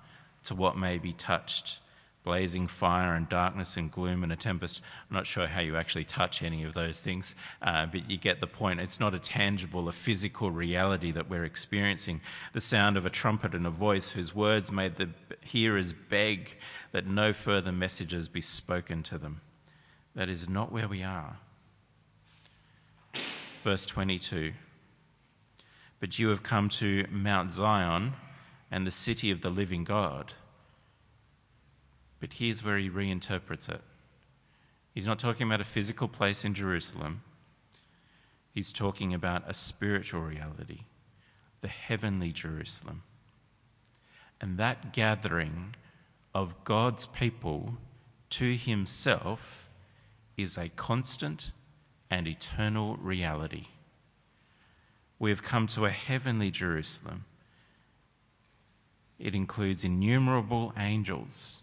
to 0.44 0.54
what 0.54 0.78
may 0.78 0.98
be 0.98 1.12
touched 1.12 1.80
blazing 2.22 2.66
fire 2.66 3.14
and 3.14 3.28
darkness 3.28 3.76
and 3.76 3.90
gloom 3.90 4.22
and 4.22 4.32
a 4.32 4.36
tempest. 4.36 4.80
I'm 5.08 5.16
not 5.16 5.26
sure 5.26 5.46
how 5.46 5.60
you 5.60 5.76
actually 5.76 6.04
touch 6.04 6.42
any 6.42 6.64
of 6.64 6.74
those 6.74 7.00
things, 7.00 7.34
uh, 7.62 7.86
but 7.86 8.10
you 8.10 8.18
get 8.18 8.40
the 8.40 8.46
point. 8.46 8.80
It's 8.80 9.00
not 9.00 9.14
a 9.14 9.18
tangible, 9.18 9.88
a 9.88 9.92
physical 9.92 10.50
reality 10.50 11.10
that 11.12 11.30
we're 11.30 11.44
experiencing. 11.44 12.20
The 12.52 12.60
sound 12.60 12.96
of 12.96 13.06
a 13.06 13.10
trumpet 13.10 13.54
and 13.54 13.66
a 13.66 13.70
voice 13.70 14.10
whose 14.10 14.34
words 14.34 14.70
made 14.70 14.96
the 14.96 15.08
hearers 15.40 15.92
beg 15.92 16.58
that 16.92 17.06
no 17.06 17.32
further 17.32 17.72
messages 17.72 18.28
be 18.28 18.40
spoken 18.40 19.02
to 19.04 19.18
them. 19.18 19.40
That 20.14 20.28
is 20.28 20.48
not 20.48 20.72
where 20.72 20.88
we 20.88 21.02
are. 21.02 21.38
Verse 23.64 23.86
22 23.86 24.52
but 26.00 26.18
you 26.18 26.30
have 26.30 26.42
come 26.42 26.68
to 26.70 27.06
Mount 27.10 27.52
Zion 27.52 28.14
and 28.70 28.86
the 28.86 28.90
city 28.90 29.30
of 29.30 29.42
the 29.42 29.50
living 29.50 29.84
God. 29.84 30.32
But 32.20 32.34
here's 32.34 32.62
where 32.62 32.78
he 32.78 32.90
reinterprets 32.90 33.68
it. 33.68 33.80
He's 34.94 35.06
not 35.06 35.18
talking 35.18 35.46
about 35.46 35.60
a 35.60 35.64
physical 35.64 36.08
place 36.08 36.44
in 36.44 36.54
Jerusalem, 36.54 37.22
he's 38.52 38.72
talking 38.72 39.14
about 39.14 39.48
a 39.48 39.54
spiritual 39.54 40.20
reality, 40.20 40.80
the 41.60 41.68
heavenly 41.68 42.32
Jerusalem. 42.32 43.02
And 44.40 44.58
that 44.58 44.92
gathering 44.92 45.74
of 46.34 46.64
God's 46.64 47.06
people 47.06 47.74
to 48.30 48.56
himself 48.56 49.68
is 50.36 50.56
a 50.56 50.70
constant 50.70 51.52
and 52.10 52.26
eternal 52.26 52.96
reality 52.96 53.66
we 55.20 55.30
have 55.30 55.42
come 55.42 55.68
to 55.68 55.84
a 55.84 55.90
heavenly 55.90 56.50
Jerusalem. 56.50 57.26
It 59.20 59.34
includes 59.34 59.84
innumerable 59.84 60.72
angels 60.76 61.62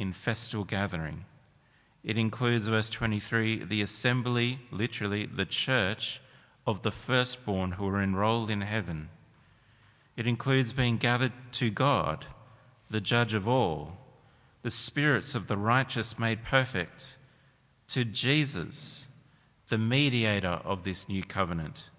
in 0.00 0.14
festal 0.14 0.64
gathering. 0.64 1.26
It 2.02 2.16
includes, 2.16 2.68
verse 2.68 2.88
23, 2.88 3.64
the 3.64 3.82
assembly, 3.82 4.60
literally, 4.70 5.26
the 5.26 5.44
church 5.44 6.22
of 6.66 6.80
the 6.80 6.90
firstborn 6.90 7.72
who 7.72 7.86
are 7.86 8.02
enrolled 8.02 8.48
in 8.48 8.62
heaven. 8.62 9.10
It 10.16 10.26
includes 10.26 10.72
being 10.72 10.96
gathered 10.96 11.34
to 11.52 11.68
God, 11.70 12.24
the 12.88 13.02
judge 13.02 13.34
of 13.34 13.46
all, 13.46 13.98
the 14.62 14.70
spirits 14.70 15.34
of 15.34 15.48
the 15.48 15.58
righteous 15.58 16.18
made 16.18 16.44
perfect, 16.44 17.18
to 17.88 18.04
Jesus, 18.06 19.06
the 19.68 19.78
mediator 19.78 20.60
of 20.64 20.82
this 20.82 21.10
new 21.10 21.22
covenant 21.22 21.90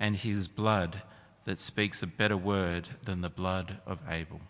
and 0.00 0.16
his 0.16 0.48
blood 0.48 1.02
that 1.44 1.58
speaks 1.58 2.02
a 2.02 2.08
better 2.08 2.36
word 2.36 2.88
than 3.04 3.20
the 3.20 3.28
blood 3.28 3.78
of 3.86 4.00
Abel. 4.10 4.40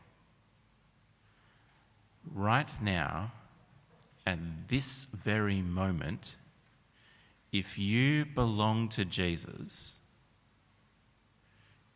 Right 2.33 2.69
now, 2.81 3.33
at 4.26 4.38
this 4.69 5.07
very 5.12 5.61
moment, 5.61 6.37
if 7.52 7.78
you 7.78 8.25
belong 8.25 8.88
to 8.90 9.04
Jesus, 9.04 10.00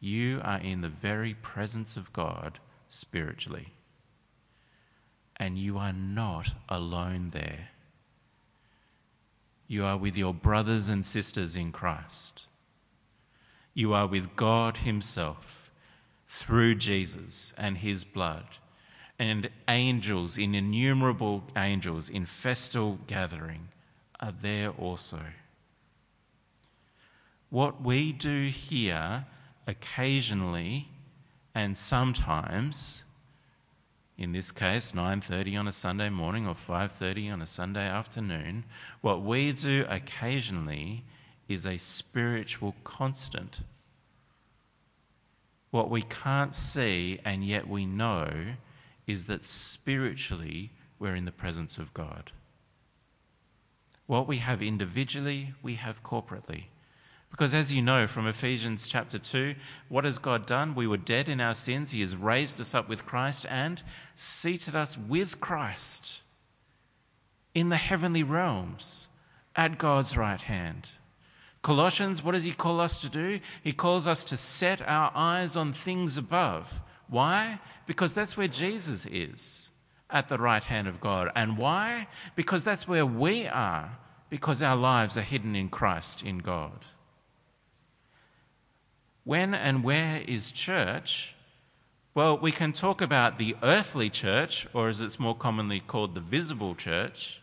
you 0.01 0.41
are 0.45 0.61
in 0.61 0.81
the 0.81 0.89
very 0.89 1.35
presence 1.35 1.97
of 1.97 2.13
God 2.13 2.59
spiritually. 2.89 3.73
And 5.37 5.59
you 5.59 5.79
are 5.79 5.93
not 5.93 6.53
alone 6.69 7.31
there. 7.31 7.71
You 9.67 9.85
are 9.85 9.97
with 9.97 10.17
your 10.17 10.35
brothers 10.35 10.89
and 10.89 11.05
sisters 11.05 11.57
in 11.57 11.73
Christ. 11.73 12.47
You 13.75 13.93
are 13.93 14.07
with 14.07 14.35
God 14.35 14.79
Himself 14.79 15.71
through 16.27 16.77
Jesus 16.77 17.55
and 17.57 17.79
His 17.79 18.05
blood. 18.05 18.47
And 19.19 19.51
angels, 19.67 20.39
in 20.39 20.55
innumerable 20.55 21.43
angels 21.57 22.09
in 22.09 22.25
festal 22.25 22.99
gathering, 23.07 23.69
are 24.21 24.33
there 24.33 24.71
also. 24.71 25.21
What 27.51 27.83
we 27.83 28.13
do 28.13 28.49
here 28.49 29.27
occasionally 29.67 30.89
and 31.55 31.77
sometimes 31.77 33.05
in 34.17 34.33
this 34.33 34.51
case 34.51 34.93
9:30 34.93 35.57
on 35.59 35.69
a 35.69 35.73
Sunday 35.73 36.09
morning 36.09 36.47
or 36.47 36.55
5:30 36.55 37.31
on 37.31 37.43
a 37.43 37.47
Sunday 37.47 37.87
afternoon 37.87 38.65
what 39.01 39.23
we 39.23 39.53
do 39.53 39.87
occasionally 39.89 41.05
is 41.49 41.67
a 41.67 41.79
spiritual 41.79 42.75
constant. 42.85 43.61
What 45.71 45.91
we 45.91 46.03
can't 46.03 46.55
see 46.55 47.21
and 47.25 47.45
yet 47.45 47.69
we 47.69 47.87
know 47.87 48.57
is 49.09 49.27
that 49.27 49.45
spiritually 49.45 50.71
we're 50.99 51.17
in 51.17 51.25
the 51.25 51.33
presence 51.33 51.79
of 51.79 51.95
God. 51.95 52.31
What 54.07 54.29
we 54.29 54.37
have 54.39 54.63
individually, 54.63 55.55
we 55.63 55.75
have 55.75 56.03
corporately. 56.05 56.65
Because 57.31 57.53
as 57.53 57.73
you 57.73 57.83
know 57.83 58.07
from 58.07 58.27
Ephesians 58.27 58.89
chapter 58.89 59.19
2, 59.19 59.55
what 59.89 60.05
has 60.05 60.19
God 60.19 60.47
done? 60.47 60.75
We 60.75 60.87
were 60.87 60.97
dead 60.97 61.29
in 61.29 61.41
our 61.41 61.55
sins. 61.55 61.91
He 61.91 62.01
has 62.01 62.17
raised 62.17 62.61
us 62.61 62.75
up 62.75 62.89
with 62.89 63.07
Christ 63.07 63.47
and 63.51 63.83
seated 64.15 64.75
us 64.75 64.97
with 64.97 65.41
Christ 65.41 66.21
in 67.55 67.69
the 67.69 67.77
heavenly 67.77 68.23
realms 68.23 69.09
at 69.57 69.79
God's 69.79 70.17
right 70.17 70.41
hand. 70.41 70.89
Colossians, 71.63 72.23
what 72.23 72.33
does 72.33 72.45
he 72.45 72.53
call 72.53 72.81
us 72.81 72.99
to 72.99 73.09
do? 73.09 73.41
He 73.63 73.73
calls 73.73 74.07
us 74.07 74.25
to 74.25 74.37
set 74.37 74.81
our 74.83 75.11
eyes 75.15 75.57
on 75.57 75.73
things 75.73 76.17
above. 76.17 76.81
Why? 77.09 77.59
Because 77.87 78.13
that's 78.13 78.37
where 78.37 78.49
Jesus 78.49 79.07
is. 79.07 79.71
at 80.11 80.29
the 80.29 80.39
right 80.39 80.65
hand 80.65 80.89
of 80.89 81.01
God. 81.01 81.31
And 81.35 81.59
why? 81.59 82.09
Because 82.35 82.65
that's 82.65 82.89
where 82.89 83.07
we 83.07 83.47
are, 83.47 83.99
because 84.31 84.63
our 84.63 84.77
lives 84.77 85.17
are 85.17 85.23
hidden 85.23 85.55
in 85.55 85.69
Christ, 85.69 86.23
in 86.23 86.39
God. 86.39 86.85
When 89.25 89.53
and 89.55 89.85
where 89.85 90.23
is 90.27 90.53
church? 90.53 91.35
Well, 92.15 92.39
we 92.39 92.53
can 92.53 92.73
talk 92.73 93.03
about 93.03 93.39
the 93.39 93.55
earthly 93.63 94.09
church, 94.09 94.67
or 94.73 94.89
as 94.89 95.01
it's 95.01 95.21
more 95.21 95.37
commonly 95.37 95.81
called, 95.81 96.15
the 96.15 96.21
visible 96.21 96.75
church, 96.75 97.43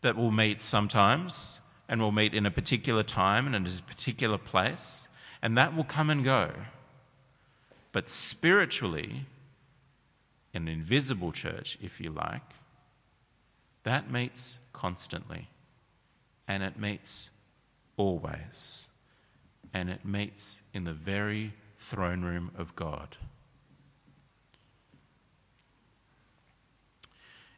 that 0.00 0.16
will 0.16 0.32
meet 0.32 0.60
sometimes 0.60 1.60
and 1.88 2.00
will 2.00 2.12
meet 2.12 2.34
in 2.34 2.44
a 2.44 2.50
particular 2.50 3.02
time 3.02 3.46
and 3.46 3.54
in 3.54 3.66
a 3.66 3.82
particular 3.82 4.38
place, 4.38 5.08
and 5.40 5.56
that 5.56 5.76
will 5.76 5.84
come 5.84 6.10
and 6.10 6.24
go. 6.24 6.50
But 7.94 8.08
spiritually, 8.08 9.24
an 10.52 10.66
invisible 10.66 11.30
church, 11.30 11.78
if 11.80 12.00
you 12.00 12.10
like, 12.10 12.42
that 13.84 14.10
meets 14.10 14.58
constantly 14.72 15.46
and 16.48 16.64
it 16.64 16.76
meets 16.76 17.30
always 17.96 18.88
and 19.72 19.88
it 19.88 20.04
meets 20.04 20.60
in 20.72 20.82
the 20.82 20.92
very 20.92 21.54
throne 21.78 22.22
room 22.22 22.50
of 22.58 22.74
God. 22.74 23.16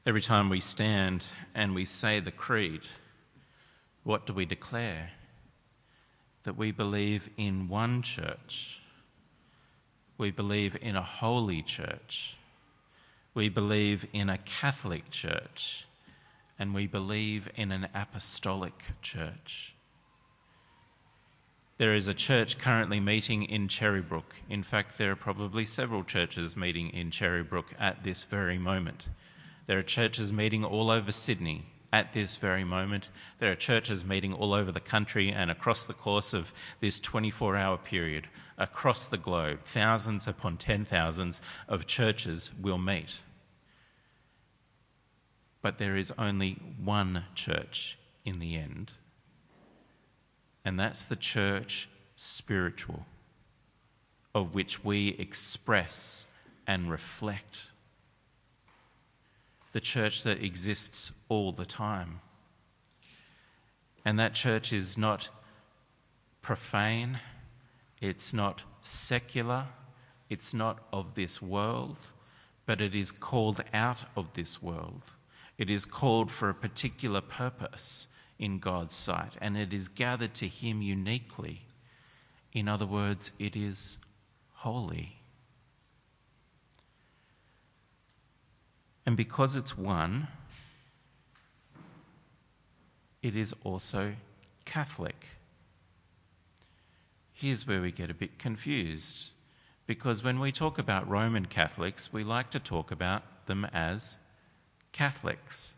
Every 0.04 0.20
time 0.20 0.50
we 0.50 0.60
stand 0.60 1.24
and 1.54 1.74
we 1.74 1.86
say 1.86 2.20
the 2.20 2.30
creed, 2.30 2.82
what 4.04 4.26
do 4.26 4.34
we 4.34 4.44
declare? 4.44 5.12
That 6.42 6.58
we 6.58 6.72
believe 6.72 7.30
in 7.38 7.68
one 7.68 8.02
church. 8.02 8.82
We 10.18 10.30
believe 10.30 10.76
in 10.80 10.96
a 10.96 11.02
holy 11.02 11.62
church 11.62 12.36
we 13.36 13.50
believe 13.50 14.06
in 14.14 14.30
a 14.30 14.38
Catholic 14.38 15.10
church 15.10 15.86
and 16.58 16.72
we 16.72 16.86
believe 16.86 17.50
in 17.54 17.70
an 17.70 17.86
apostolic 17.94 18.82
church. 19.02 19.74
There 21.76 21.92
is 21.92 22.08
a 22.08 22.14
church 22.14 22.56
currently 22.56 22.98
meeting 22.98 23.42
in 23.42 23.68
Cherrybrook. 23.68 24.32
In 24.48 24.62
fact, 24.62 24.96
there 24.96 25.10
are 25.12 25.16
probably 25.16 25.66
several 25.66 26.02
churches 26.02 26.56
meeting 26.56 26.88
in 26.88 27.10
Cherrybrook 27.10 27.66
at 27.78 28.02
this 28.02 28.24
very 28.24 28.56
moment. 28.56 29.06
There 29.66 29.78
are 29.78 29.82
churches 29.82 30.32
meeting 30.32 30.64
all 30.64 30.90
over 30.90 31.12
Sydney 31.12 31.66
at 31.96 32.12
this 32.12 32.36
very 32.36 32.64
moment. 32.64 33.08
There 33.38 33.50
are 33.50 33.56
churches 33.56 34.04
meeting 34.04 34.32
all 34.32 34.52
over 34.52 34.70
the 34.70 34.80
country 34.80 35.30
and 35.30 35.50
across 35.50 35.84
the 35.84 35.94
course 35.94 36.32
of 36.34 36.52
this 36.80 37.00
24 37.00 37.56
hour 37.56 37.76
period, 37.76 38.28
across 38.58 39.06
the 39.06 39.18
globe. 39.18 39.60
Thousands 39.60 40.28
upon 40.28 40.56
ten 40.56 40.84
thousands 40.84 41.40
of 41.68 41.86
churches 41.86 42.50
will 42.60 42.78
meet 42.78 43.20
but 45.66 45.78
there 45.78 45.96
is 45.96 46.12
only 46.16 46.52
one 46.80 47.24
church 47.34 47.98
in 48.24 48.38
the 48.38 48.54
end, 48.54 48.92
and 50.64 50.78
that's 50.78 51.06
the 51.06 51.16
church 51.16 51.88
spiritual, 52.14 53.04
of 54.32 54.54
which 54.54 54.84
we 54.84 55.08
express 55.18 56.28
and 56.68 56.88
reflect. 56.88 57.70
The 59.76 59.80
church 59.82 60.22
that 60.22 60.42
exists 60.42 61.12
all 61.28 61.52
the 61.52 61.66
time. 61.66 62.22
And 64.06 64.18
that 64.18 64.32
church 64.32 64.72
is 64.72 64.96
not 64.96 65.28
profane, 66.40 67.20
it's 68.00 68.32
not 68.32 68.62
secular, 68.80 69.66
it's 70.30 70.54
not 70.54 70.78
of 70.94 71.12
this 71.12 71.42
world, 71.42 71.98
but 72.64 72.80
it 72.80 72.94
is 72.94 73.12
called 73.12 73.62
out 73.74 74.06
of 74.16 74.32
this 74.32 74.62
world. 74.62 75.02
It 75.58 75.68
is 75.68 75.84
called 75.84 76.30
for 76.30 76.48
a 76.48 76.54
particular 76.54 77.20
purpose 77.20 78.08
in 78.38 78.60
God's 78.60 78.94
sight, 78.94 79.34
and 79.42 79.58
it 79.58 79.74
is 79.74 79.88
gathered 79.88 80.32
to 80.36 80.48
Him 80.48 80.80
uniquely. 80.80 81.66
In 82.54 82.66
other 82.66 82.86
words, 82.86 83.30
it 83.38 83.54
is 83.54 83.98
holy. 84.54 85.18
And 89.06 89.16
because 89.16 89.54
it's 89.54 89.78
one, 89.78 90.26
it 93.22 93.36
is 93.36 93.54
also 93.62 94.14
Catholic. 94.64 95.26
Here's 97.32 97.66
where 97.66 97.80
we 97.80 97.92
get 97.92 98.10
a 98.10 98.14
bit 98.14 98.38
confused. 98.38 99.30
Because 99.86 100.24
when 100.24 100.40
we 100.40 100.50
talk 100.50 100.78
about 100.78 101.08
Roman 101.08 101.46
Catholics, 101.46 102.12
we 102.12 102.24
like 102.24 102.50
to 102.50 102.58
talk 102.58 102.90
about 102.90 103.46
them 103.46 103.64
as 103.72 104.18
Catholics. 104.90 105.76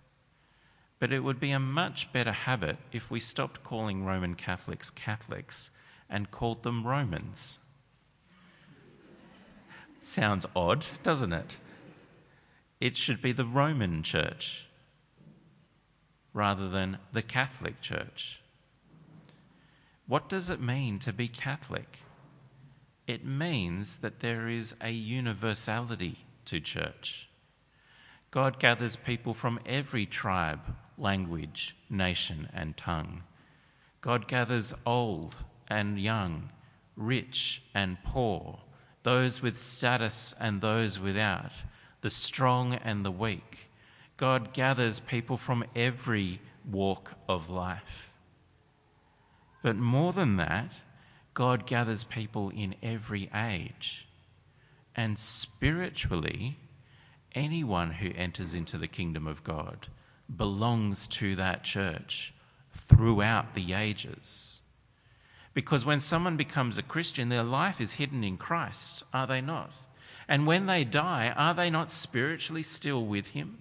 But 0.98 1.12
it 1.12 1.20
would 1.20 1.38
be 1.38 1.50
a 1.50 1.60
much 1.60 2.10
better 2.12 2.32
habit 2.32 2.78
if 2.92 3.10
we 3.10 3.20
stopped 3.20 3.62
calling 3.62 4.04
Roman 4.04 4.34
Catholics 4.34 4.88
Catholics 4.88 5.70
and 6.08 6.30
called 6.30 6.62
them 6.62 6.86
Romans. 6.86 7.58
Sounds 10.00 10.46
odd, 10.56 10.86
doesn't 11.02 11.34
it? 11.34 11.58
It 12.80 12.96
should 12.96 13.20
be 13.20 13.32
the 13.32 13.44
Roman 13.44 14.02
Church 14.02 14.66
rather 16.32 16.68
than 16.68 16.98
the 17.12 17.22
Catholic 17.22 17.80
Church. 17.80 18.40
What 20.06 20.28
does 20.28 20.48
it 20.48 20.60
mean 20.60 20.98
to 21.00 21.12
be 21.12 21.28
Catholic? 21.28 21.98
It 23.06 23.24
means 23.24 23.98
that 23.98 24.20
there 24.20 24.48
is 24.48 24.74
a 24.80 24.90
universality 24.90 26.18
to 26.44 26.60
church. 26.60 27.28
God 28.30 28.58
gathers 28.58 28.96
people 28.96 29.34
from 29.34 29.58
every 29.64 30.06
tribe, 30.06 30.60
language, 30.98 31.74
nation, 31.88 32.48
and 32.52 32.76
tongue. 32.76 33.22
God 34.00 34.28
gathers 34.28 34.74
old 34.84 35.36
and 35.68 35.98
young, 35.98 36.50
rich 36.96 37.62
and 37.74 37.96
poor, 38.04 38.60
those 39.02 39.40
with 39.42 39.58
status 39.58 40.34
and 40.38 40.60
those 40.60 41.00
without, 41.00 41.52
the 42.00 42.10
strong 42.10 42.74
and 42.74 43.04
the 43.04 43.10
weak. 43.10 43.70
God 44.16 44.52
gathers 44.52 45.00
people 45.00 45.36
from 45.36 45.64
every 45.76 46.40
walk 46.70 47.14
of 47.28 47.50
life. 47.50 48.12
But 49.62 49.76
more 49.76 50.12
than 50.12 50.36
that, 50.36 50.72
God 51.34 51.66
gathers 51.66 52.04
people 52.04 52.50
in 52.50 52.74
every 52.82 53.30
age. 53.34 54.06
And 54.96 55.18
spiritually, 55.18 56.58
anyone 57.34 57.92
who 57.92 58.10
enters 58.16 58.54
into 58.54 58.78
the 58.78 58.88
kingdom 58.88 59.26
of 59.26 59.44
God 59.44 59.86
belongs 60.34 61.06
to 61.06 61.36
that 61.36 61.62
church 61.62 62.34
throughout 62.72 63.54
the 63.54 63.72
ages. 63.72 64.60
Because 65.54 65.84
when 65.84 66.00
someone 66.00 66.36
becomes 66.36 66.78
a 66.78 66.82
Christian, 66.82 67.28
their 67.28 67.42
life 67.42 67.80
is 67.80 67.92
hidden 67.92 68.22
in 68.24 68.36
Christ, 68.36 69.04
are 69.12 69.26
they 69.26 69.40
not? 69.40 69.72
And 70.28 70.46
when 70.46 70.66
they 70.66 70.84
die, 70.84 71.32
are 71.34 71.54
they 71.54 71.70
not 71.70 71.90
spiritually 71.90 72.62
still 72.62 73.04
with 73.04 73.28
Him? 73.28 73.58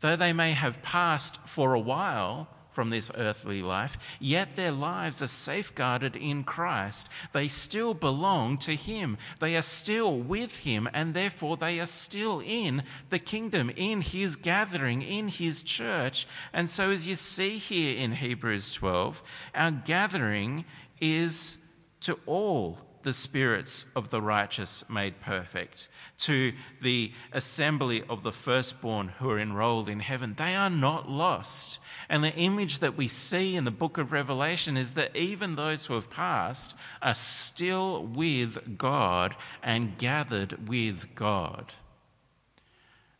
Though 0.00 0.16
they 0.16 0.32
may 0.32 0.52
have 0.52 0.82
passed 0.82 1.38
for 1.46 1.72
a 1.72 1.80
while 1.80 2.48
from 2.72 2.90
this 2.90 3.10
earthly 3.14 3.62
life, 3.62 3.96
yet 4.18 4.56
their 4.56 4.72
lives 4.72 5.22
are 5.22 5.28
safeguarded 5.28 6.16
in 6.16 6.42
Christ. 6.42 7.08
They 7.32 7.46
still 7.46 7.94
belong 7.94 8.58
to 8.58 8.74
Him. 8.74 9.16
They 9.38 9.54
are 9.54 9.62
still 9.62 10.18
with 10.18 10.56
Him, 10.56 10.88
and 10.92 11.14
therefore 11.14 11.56
they 11.56 11.78
are 11.78 11.86
still 11.86 12.40
in 12.40 12.82
the 13.10 13.20
kingdom, 13.20 13.70
in 13.76 14.00
His 14.00 14.34
gathering, 14.34 15.02
in 15.02 15.28
His 15.28 15.62
church. 15.62 16.26
And 16.52 16.68
so, 16.68 16.90
as 16.90 17.06
you 17.06 17.14
see 17.14 17.58
here 17.58 17.96
in 17.96 18.10
Hebrews 18.12 18.72
12, 18.72 19.22
our 19.54 19.70
gathering 19.70 20.64
is 21.00 21.58
to 22.00 22.18
all 22.26 22.78
the 23.04 23.12
spirits 23.12 23.86
of 23.94 24.10
the 24.10 24.20
righteous 24.20 24.84
made 24.88 25.20
perfect, 25.20 25.88
to 26.18 26.52
the 26.82 27.12
assembly 27.32 28.02
of 28.08 28.22
the 28.22 28.32
firstborn 28.32 29.08
who 29.08 29.30
are 29.30 29.38
enrolled 29.38 29.88
in 29.88 30.00
heaven. 30.00 30.34
They 30.34 30.56
are 30.56 30.70
not 30.70 31.08
lost. 31.08 31.78
And 32.08 32.24
the 32.24 32.34
image 32.34 32.80
that 32.80 32.96
we 32.96 33.06
see 33.06 33.54
in 33.54 33.64
the 33.64 33.70
book 33.70 33.96
of 33.96 34.10
Revelation 34.10 34.76
is 34.76 34.94
that 34.94 35.14
even 35.14 35.54
those 35.54 35.86
who 35.86 35.94
have 35.94 36.10
passed 36.10 36.74
are 37.00 37.14
still 37.14 38.02
with 38.02 38.76
God 38.76 39.36
and 39.62 39.96
gathered 39.96 40.68
with 40.68 41.14
God. 41.14 41.72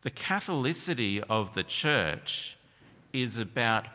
The 0.02 0.10
Catholicity 0.10 1.22
of 1.30 1.54
the 1.54 1.62
church 1.62 2.58
is 3.12 3.38
about 3.38 3.86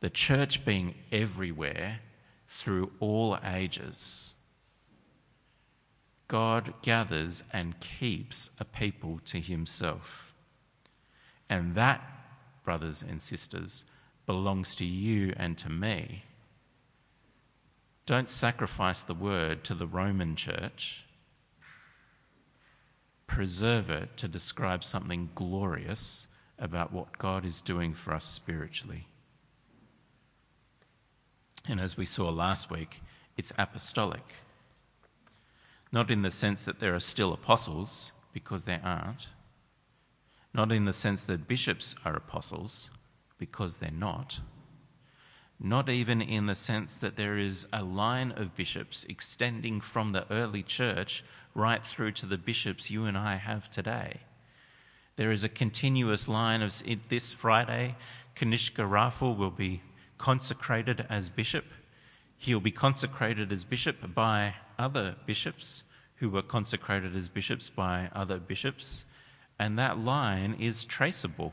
the 0.00 0.10
church 0.10 0.64
being 0.64 0.94
everywhere 1.10 2.00
through 2.48 2.92
all 3.00 3.38
ages. 3.44 4.34
God 6.28 6.74
gathers 6.82 7.44
and 7.52 7.78
keeps 7.80 8.50
a 8.58 8.64
people 8.64 9.20
to 9.26 9.38
himself. 9.40 10.34
And 11.48 11.74
that, 11.76 12.02
brothers 12.64 13.02
and 13.02 13.22
sisters, 13.22 13.84
belongs 14.26 14.74
to 14.76 14.84
you 14.84 15.32
and 15.36 15.56
to 15.58 15.68
me. 15.70 16.24
Don't 18.06 18.28
sacrifice 18.28 19.02
the 19.02 19.14
word 19.14 19.62
to 19.64 19.74
the 19.74 19.86
Roman 19.86 20.36
church. 20.36 21.04
preserve 23.26 23.90
it 23.90 24.16
to 24.16 24.28
describe 24.28 24.84
something 24.84 25.28
glorious 25.34 26.26
about 26.58 26.92
what 26.92 27.18
God 27.18 27.44
is 27.44 27.60
doing 27.60 27.92
for 27.92 28.14
us 28.14 28.24
spiritually. 28.24 29.06
And 31.68 31.80
as 31.80 31.96
we 31.96 32.06
saw 32.06 32.28
last 32.30 32.70
week, 32.70 33.02
it's 33.36 33.52
apostolic. 33.58 34.24
Not 35.92 36.10
in 36.10 36.22
the 36.22 36.30
sense 36.30 36.64
that 36.64 36.78
there 36.78 36.94
are 36.94 37.00
still 37.00 37.32
apostles, 37.32 38.12
because 38.32 38.64
there 38.64 38.82
aren't. 38.84 39.28
Not 40.52 40.72
in 40.72 40.84
the 40.84 40.92
sense 40.92 41.22
that 41.24 41.48
bishops 41.48 41.94
are 42.04 42.16
apostles, 42.16 42.90
because 43.38 43.76
they're 43.76 43.90
not. 43.90 44.40
Not 45.58 45.88
even 45.88 46.20
in 46.20 46.46
the 46.46 46.54
sense 46.54 46.96
that 46.96 47.16
there 47.16 47.38
is 47.38 47.66
a 47.72 47.82
line 47.82 48.32
of 48.32 48.56
bishops 48.56 49.04
extending 49.08 49.80
from 49.80 50.12
the 50.12 50.30
early 50.30 50.62
church 50.62 51.24
right 51.54 51.84
through 51.84 52.12
to 52.12 52.26
the 52.26 52.36
bishops 52.36 52.90
you 52.90 53.06
and 53.06 53.16
I 53.16 53.36
have 53.36 53.70
today. 53.70 54.20
There 55.16 55.32
is 55.32 55.44
a 55.44 55.48
continuous 55.48 56.28
line 56.28 56.60
of 56.60 56.74
this 57.08 57.32
Friday, 57.32 57.96
Kanishka 58.34 58.86
Raffel 58.86 59.34
will 59.34 59.50
be 59.50 59.80
consecrated 60.18 61.06
as 61.08 61.30
bishop. 61.30 61.64
He'll 62.38 62.60
be 62.60 62.70
consecrated 62.70 63.50
as 63.52 63.64
bishop 63.64 64.14
by 64.14 64.54
other 64.78 65.16
bishops 65.26 65.82
who 66.16 66.30
were 66.30 66.42
consecrated 66.42 67.14
as 67.16 67.28
bishops 67.28 67.70
by 67.70 68.10
other 68.14 68.38
bishops. 68.38 69.04
And 69.58 69.78
that 69.78 69.98
line 69.98 70.54
is 70.58 70.84
traceable 70.84 71.52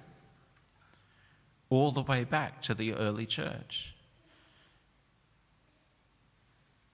all 1.69 1.91
the 1.91 2.01
way 2.01 2.23
back 2.23 2.61
to 2.63 2.73
the 2.73 2.93
early 2.93 3.25
church. 3.25 3.95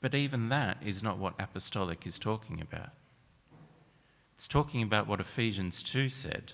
But 0.02 0.16
even 0.16 0.50
that 0.50 0.78
is 0.84 1.04
not 1.04 1.18
what 1.18 1.34
apostolic 1.40 2.08
is 2.08 2.18
talking 2.18 2.62
about. 2.62 2.92
It's 4.36 4.48
talking 4.48 4.82
about 4.82 5.08
what 5.08 5.20
Ephesians 5.20 5.84
2 5.84 6.08
said 6.10 6.54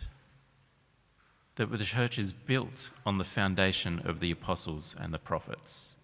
that 1.55 1.71
the 1.71 1.83
church 1.83 2.17
is 2.17 2.33
built 2.33 2.89
on 3.05 3.17
the 3.17 3.23
foundation 3.23 4.01
of 4.05 4.19
the 4.19 4.31
apostles 4.31 4.95
and 4.99 5.13
the 5.13 5.19
prophets. 5.19 5.94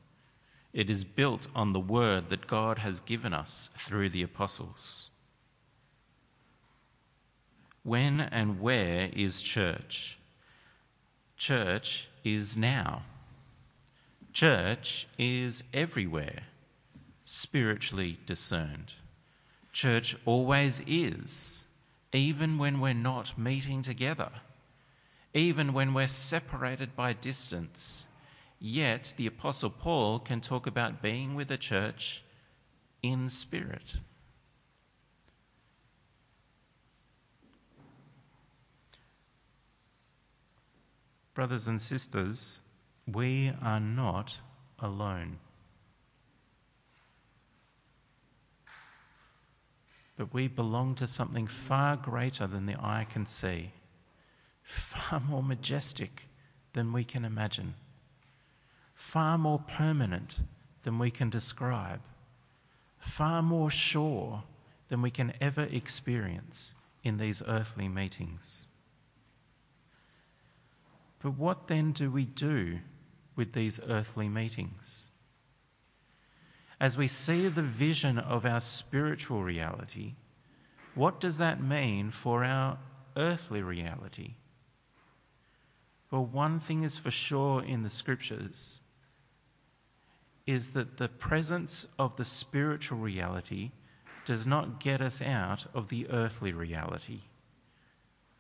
It 0.74 0.90
is 0.90 1.04
built 1.04 1.48
on 1.56 1.74
the 1.74 1.80
word 1.80 2.30
that 2.30 2.48
God 2.48 2.80
has 2.80 3.00
given 3.02 3.34
us 3.34 3.70
through 3.78 4.10
the 4.10 4.24
apostles. 4.24 5.10
When 7.84 8.22
and 8.22 8.62
where 8.62 9.10
is 9.14 9.42
church? 9.42 10.18
Church 11.38 12.08
is 12.24 12.56
now. 12.56 13.04
Church 14.32 15.08
is 15.18 15.64
everywhere, 15.74 16.44
spiritually 17.26 18.18
discerned. 18.26 18.94
Church 19.74 20.16
always 20.26 20.84
is 20.88 21.66
even 22.14 22.58
when 22.58 22.80
we're 22.80 22.94
not 22.94 23.38
meeting 23.38 23.82
together, 23.82 24.30
even 25.34 25.74
when 25.74 25.94
we're 25.94 26.08
separated 26.08 26.96
by 26.96 27.14
distance. 27.14 28.08
Yet 28.64 29.16
the 29.18 29.26
Apostle 29.26 29.72
Paul 29.72 30.20
can 30.20 30.40
talk 30.40 30.68
about 30.68 31.02
being 31.02 31.34
with 31.34 31.50
a 31.50 31.58
church 31.58 32.24
in 33.02 33.28
spirit. 33.28 33.98
Brothers 41.34 41.68
and 41.68 41.82
sisters, 41.82 42.62
we 43.12 43.52
are 43.64 43.80
not 43.80 44.38
alone. 44.78 45.40
But 50.18 50.36
we 50.36 50.48
belong 50.48 50.94
to 50.96 51.08
something 51.08 51.48
far 51.48 51.98
greater 51.98 52.46
than 52.46 52.68
the 52.68 52.80
eye 52.80 53.08
can 53.10 53.26
see, 53.26 53.72
far 54.62 55.20
more 55.20 55.42
majestic 55.42 56.28
than 56.74 56.94
we 56.94 57.04
can 57.04 57.26
imagine, 57.26 57.74
far 59.02 59.38
more 59.38 59.60
permanent 59.60 60.40
than 60.84 61.00
we 61.00 61.12
can 61.12 61.30
describe, 61.30 62.02
far 63.00 63.42
more 63.42 63.70
sure 63.70 64.44
than 64.88 65.02
we 65.02 65.12
can 65.12 65.34
ever 65.42 65.68
experience 65.72 66.74
in 67.04 67.18
these 67.18 67.42
earthly 67.48 67.88
meetings. 67.88 68.68
But 71.22 71.38
what 71.38 71.68
then 71.68 71.92
do 71.92 72.10
we 72.10 72.26
do 72.26 72.80
with 73.36 73.54
these 73.54 73.80
earthly 73.88 74.30
meetings? 74.30 75.12
as 76.82 76.98
we 76.98 77.08
see 77.08 77.48
the 77.48 77.62
vision 77.62 78.18
of 78.18 78.44
our 78.44 78.60
spiritual 78.60 79.44
reality, 79.44 80.16
what 80.96 81.20
does 81.20 81.38
that 81.38 81.62
mean 81.62 82.10
for 82.10 82.44
our 82.44 82.76
earthly 83.16 83.62
reality? 83.62 84.34
Well, 86.10 86.26
one 86.26 86.60
thing 86.60 86.82
is 86.82 86.98
for 86.98 87.12
sure 87.12 87.64
in 87.64 87.84
the 87.84 87.90
scriptures 87.90 88.81
is 90.46 90.72
that 90.72 90.98
the 90.98 91.10
presence 91.10 91.88
of 92.00 92.16
the 92.18 92.26
spiritual 92.26 92.98
reality 92.98 93.72
does 94.26 94.46
not 94.46 94.80
get 94.80 95.02
us 95.02 95.22
out 95.22 95.66
of 95.74 95.90
the 95.90 96.08
earthly 96.10 96.54
reality. 96.54 97.22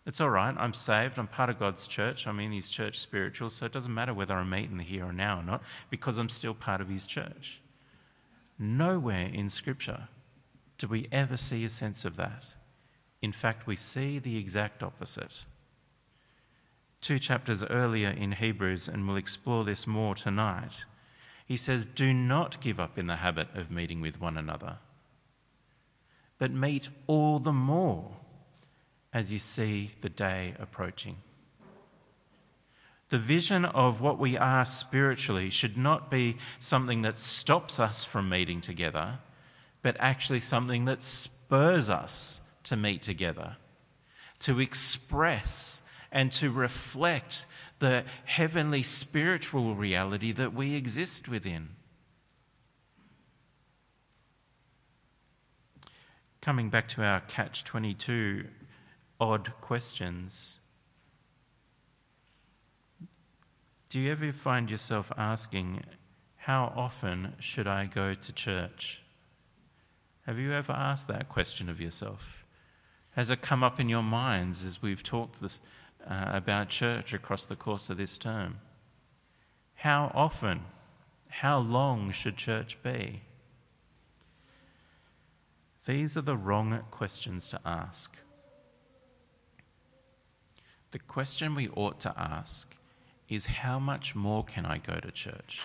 It's 0.05 0.19
all 0.19 0.29
right, 0.29 0.55
I'm 0.57 0.73
saved, 0.73 1.19
I'm 1.19 1.27
part 1.27 1.51
of 1.51 1.59
God's 1.59 1.87
church, 1.87 2.25
I'm 2.25 2.39
in 2.39 2.51
His 2.51 2.69
church 2.69 2.99
spiritual, 2.99 3.51
so 3.51 3.65
it 3.65 3.71
doesn't 3.71 3.93
matter 3.93 4.13
whether 4.13 4.33
I'm 4.33 4.49
meeting 4.49 4.77
the 4.77 4.83
here 4.83 5.05
or 5.05 5.13
now 5.13 5.39
or 5.39 5.43
not, 5.43 5.61
because 5.89 6.17
I'm 6.17 6.29
still 6.29 6.55
part 6.55 6.81
of 6.81 6.89
His 6.89 7.05
church. 7.05 7.61
Nowhere 8.57 9.29
in 9.31 9.49
Scripture 9.49 10.07
do 10.77 10.87
we 10.87 11.07
ever 11.11 11.37
see 11.37 11.63
a 11.65 11.69
sense 11.69 12.03
of 12.03 12.15
that. 12.15 12.43
In 13.21 13.31
fact, 13.31 13.67
we 13.67 13.75
see 13.75 14.17
the 14.17 14.37
exact 14.37 14.81
opposite. 14.81 15.45
Two 17.01 17.19
chapters 17.19 17.63
earlier 17.63 18.09
in 18.09 18.31
Hebrews, 18.31 18.87
and 18.87 19.07
we'll 19.07 19.17
explore 19.17 19.63
this 19.63 19.85
more 19.85 20.15
tonight, 20.15 20.85
he 21.51 21.57
says, 21.57 21.85
Do 21.85 22.13
not 22.13 22.61
give 22.61 22.79
up 22.79 22.97
in 22.97 23.07
the 23.07 23.17
habit 23.17 23.49
of 23.55 23.69
meeting 23.69 23.99
with 23.99 24.21
one 24.21 24.37
another, 24.37 24.77
but 26.37 26.49
meet 26.49 26.87
all 27.07 27.39
the 27.39 27.51
more 27.51 28.09
as 29.11 29.33
you 29.33 29.37
see 29.37 29.91
the 29.99 30.07
day 30.07 30.53
approaching. 30.59 31.17
The 33.09 33.19
vision 33.19 33.65
of 33.65 33.99
what 33.99 34.17
we 34.17 34.37
are 34.37 34.65
spiritually 34.65 35.49
should 35.49 35.75
not 35.75 36.09
be 36.09 36.37
something 36.59 37.01
that 37.01 37.17
stops 37.17 37.81
us 37.81 38.05
from 38.05 38.29
meeting 38.29 38.61
together, 38.61 39.19
but 39.81 39.97
actually 39.99 40.39
something 40.39 40.85
that 40.85 41.01
spurs 41.01 41.89
us 41.89 42.39
to 42.63 42.77
meet 42.77 43.01
together, 43.01 43.57
to 44.39 44.61
express 44.61 45.81
and 46.13 46.31
to 46.31 46.49
reflect 46.49 47.45
the 47.81 48.05
heavenly 48.25 48.83
spiritual 48.83 49.75
reality 49.75 50.31
that 50.31 50.53
we 50.53 50.75
exist 50.75 51.27
within. 51.27 51.69
Coming 56.41 56.69
back 56.69 56.87
to 56.89 57.03
our 57.03 57.19
catch 57.21 57.63
22 57.63 58.45
odd 59.19 59.51
questions. 59.61 60.59
Do 63.89 63.99
you 63.99 64.11
ever 64.11 64.31
find 64.31 64.69
yourself 64.69 65.11
asking, 65.17 65.83
How 66.35 66.71
often 66.75 67.33
should 67.39 67.67
I 67.67 67.87
go 67.87 68.13
to 68.13 68.33
church? 68.33 69.01
Have 70.27 70.37
you 70.37 70.53
ever 70.53 70.71
asked 70.71 71.07
that 71.07 71.29
question 71.29 71.67
of 71.67 71.81
yourself? 71.81 72.45
Has 73.15 73.31
it 73.31 73.41
come 73.41 73.63
up 73.63 73.79
in 73.79 73.89
your 73.89 74.03
minds 74.03 74.63
as 74.63 74.83
we've 74.83 75.03
talked 75.03 75.41
this, 75.41 75.61
uh, 76.07 76.25
about 76.33 76.69
church 76.69 77.13
across 77.13 77.45
the 77.45 77.55
course 77.55 77.89
of 77.89 77.97
this 77.97 78.17
term? 78.17 78.59
How 79.75 80.11
often, 80.13 80.61
how 81.29 81.59
long 81.59 82.11
should 82.11 82.37
church 82.37 82.77
be? 82.83 83.21
These 85.85 86.15
are 86.15 86.21
the 86.21 86.37
wrong 86.37 86.79
questions 86.91 87.49
to 87.49 87.59
ask. 87.65 88.15
The 90.91 90.99
question 90.99 91.55
we 91.55 91.69
ought 91.69 91.99
to 92.01 92.13
ask 92.17 92.75
is 93.29 93.45
how 93.45 93.79
much 93.79 94.13
more 94.13 94.43
can 94.43 94.65
I 94.65 94.77
go 94.77 94.99
to 94.99 95.09
church? 95.09 95.61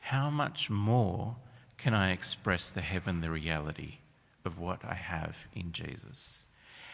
How 0.00 0.28
much 0.28 0.68
more 0.68 1.36
can 1.78 1.94
I 1.94 2.10
express 2.10 2.68
the 2.68 2.80
heavenly 2.80 3.28
reality 3.28 3.98
of 4.44 4.58
what 4.58 4.84
I 4.84 4.94
have 4.94 5.46
in 5.54 5.72
Jesus? 5.72 6.44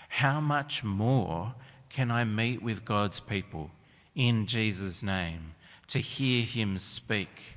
How 0.08 0.40
much 0.40 0.84
more 0.84 1.54
can 1.88 2.10
I 2.10 2.24
meet 2.24 2.62
with 2.62 2.84
God's 2.84 3.20
people 3.20 3.70
in 4.14 4.46
Jesus' 4.46 5.02
name 5.02 5.54
to 5.88 5.98
hear 5.98 6.44
Him 6.44 6.78
speak 6.78 7.56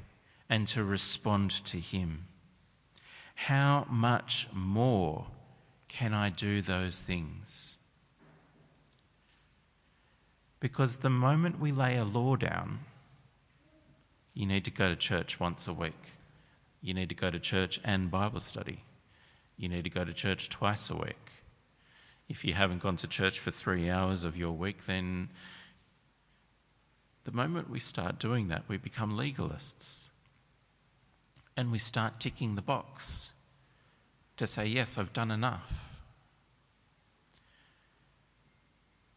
and 0.49 0.67
to 0.69 0.83
respond 0.83 1.51
to 1.65 1.77
Him? 1.77 2.27
How 3.35 3.85
much 3.89 4.47
more 4.53 5.27
can 5.87 6.13
I 6.13 6.29
do 6.29 6.61
those 6.61 7.01
things? 7.01 7.77
Because 10.59 10.97
the 10.97 11.09
moment 11.09 11.59
we 11.59 11.71
lay 11.71 11.97
a 11.97 12.05
law 12.05 12.35
down, 12.35 12.79
you 14.33 14.45
need 14.45 14.63
to 14.65 14.71
go 14.71 14.87
to 14.89 14.95
church 14.95 15.39
once 15.39 15.67
a 15.67 15.73
week. 15.73 15.93
You 16.81 16.93
need 16.93 17.09
to 17.09 17.15
go 17.15 17.29
to 17.29 17.39
church 17.39 17.81
and 17.83 18.09
Bible 18.09 18.39
study. 18.39 18.83
You 19.57 19.69
need 19.69 19.83
to 19.83 19.89
go 19.89 20.05
to 20.05 20.13
church 20.13 20.49
twice 20.49 20.89
a 20.89 20.95
week. 20.95 21.20
If 22.31 22.45
you 22.45 22.53
haven't 22.53 22.81
gone 22.81 22.95
to 22.95 23.07
church 23.07 23.39
for 23.39 23.51
three 23.51 23.89
hours 23.89 24.23
of 24.23 24.37
your 24.37 24.53
week, 24.53 24.85
then 24.85 25.29
the 27.25 27.31
moment 27.33 27.69
we 27.69 27.79
start 27.79 28.19
doing 28.19 28.47
that, 28.47 28.63
we 28.69 28.77
become 28.77 29.17
legalists. 29.17 30.07
And 31.57 31.71
we 31.71 31.77
start 31.77 32.21
ticking 32.21 32.55
the 32.55 32.61
box 32.61 33.31
to 34.37 34.47
say, 34.47 34.65
Yes, 34.65 34.97
I've 34.97 35.11
done 35.11 35.29
enough. 35.29 35.89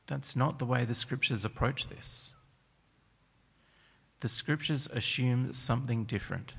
That's 0.09 0.35
not 0.35 0.59
the 0.59 0.67
way 0.67 0.85
the 0.85 0.95
scriptures 0.95 1.45
approach 1.45 1.87
this. 1.87 2.35
The 4.21 4.29
scriptures 4.29 4.89
assume 4.93 5.53
something 5.53 6.05
different 6.05 6.55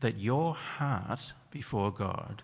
that 0.00 0.18
your 0.18 0.54
heart 0.54 1.32
before 1.50 1.90
God, 1.90 2.42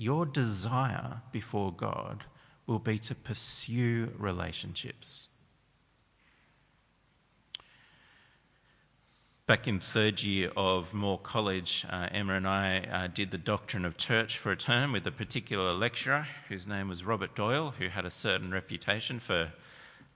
your 0.00 0.24
desire 0.24 1.20
before 1.30 1.72
God, 1.72 2.24
will 2.66 2.78
be 2.78 2.98
to 3.00 3.14
pursue 3.14 4.08
relationships. 4.16 5.28
Back 9.46 9.66
in 9.66 9.80
third 9.80 10.22
year 10.22 10.52
of 10.56 10.94
Moore 10.94 11.18
College, 11.18 11.84
uh, 11.90 12.06
Emma 12.12 12.34
and 12.34 12.46
I 12.46 12.78
uh, 12.78 13.08
did 13.08 13.32
the 13.32 13.38
doctrine 13.38 13.84
of 13.84 13.96
church 13.96 14.38
for 14.38 14.52
a 14.52 14.56
term 14.56 14.92
with 14.92 15.06
a 15.06 15.10
particular 15.10 15.72
lecturer 15.74 16.28
whose 16.48 16.66
name 16.66 16.88
was 16.88 17.04
Robert 17.04 17.34
Doyle, 17.34 17.74
who 17.76 17.88
had 17.88 18.06
a 18.06 18.10
certain 18.10 18.52
reputation 18.52 19.18
for 19.18 19.52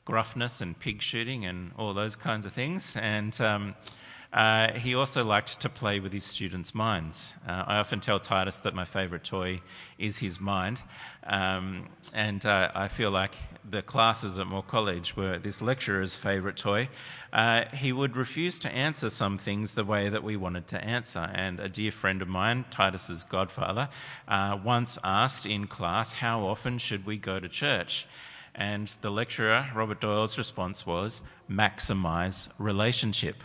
gruffness 0.05 0.61
and 0.61 0.79
pig 0.79 1.03
shooting 1.03 1.45
and 1.45 1.73
all 1.77 1.93
those 1.93 2.15
kinds 2.15 2.47
of 2.47 2.53
things. 2.53 2.97
And 2.97 3.39
um, 3.41 3.75
uh, 4.35 4.73
he 4.73 4.97
also 4.97 5.25
liked 5.25 5.61
to 5.61 5.69
play 5.69 6.01
with 6.01 6.13
his 6.13 6.25
students' 6.25 6.75
minds. 6.75 7.35
Uh, 7.47 7.63
I 7.69 7.77
often 7.77 8.01
tell 8.01 8.19
Titus 8.19 8.57
that 8.59 8.75
my 8.75 8.85
favourite 8.85 9.23
toy 9.23 9.61
is 9.97 10.19
his 10.19 10.41
mind, 10.41 10.83
um, 11.23 11.87
and 12.13 12.45
uh, 12.45 12.73
I 12.75 12.89
feel 12.89 13.13
like 13.13 13.37
the 13.71 13.81
classes 13.81 14.41
at 14.41 14.49
Moore 14.49 14.65
College 14.65 15.17
were 15.17 15.39
this 15.39 15.63
lecturer's 15.63 16.17
favourite 16.17 16.57
toy. 16.57 16.89
Uh, 17.33 17.67
he 17.75 17.93
would 17.93 18.17
refuse 18.17 18.59
to 18.59 18.75
answer 18.75 19.09
some 19.09 19.39
things 19.39 19.75
the 19.75 19.85
way 19.85 20.09
that 20.09 20.25
we 20.25 20.37
wanted 20.37 20.67
to 20.67 20.85
answer, 20.85 21.31
and 21.33 21.61
a 21.61 21.69
dear 21.69 21.93
friend 21.93 22.21
of 22.21 22.27
mine, 22.27 22.65
Titus's 22.73 23.23
godfather, 23.23 23.89
uh, 24.27 24.59
once 24.65 24.99
asked 25.05 25.47
in 25.47 25.69
class, 25.69 26.13
How 26.13 26.45
often 26.45 26.79
should 26.79 27.07
we 27.07 27.19
go 27.19 27.39
to 27.39 27.49
church? 27.49 28.09
And 28.53 28.89
the 29.01 29.11
lecturer, 29.11 29.69
Robert 29.77 30.01
Doyle's 30.01 30.39
response 30.39 30.85
was, 30.85 31.21
Maximise 31.49 32.49
relationship. 32.59 33.37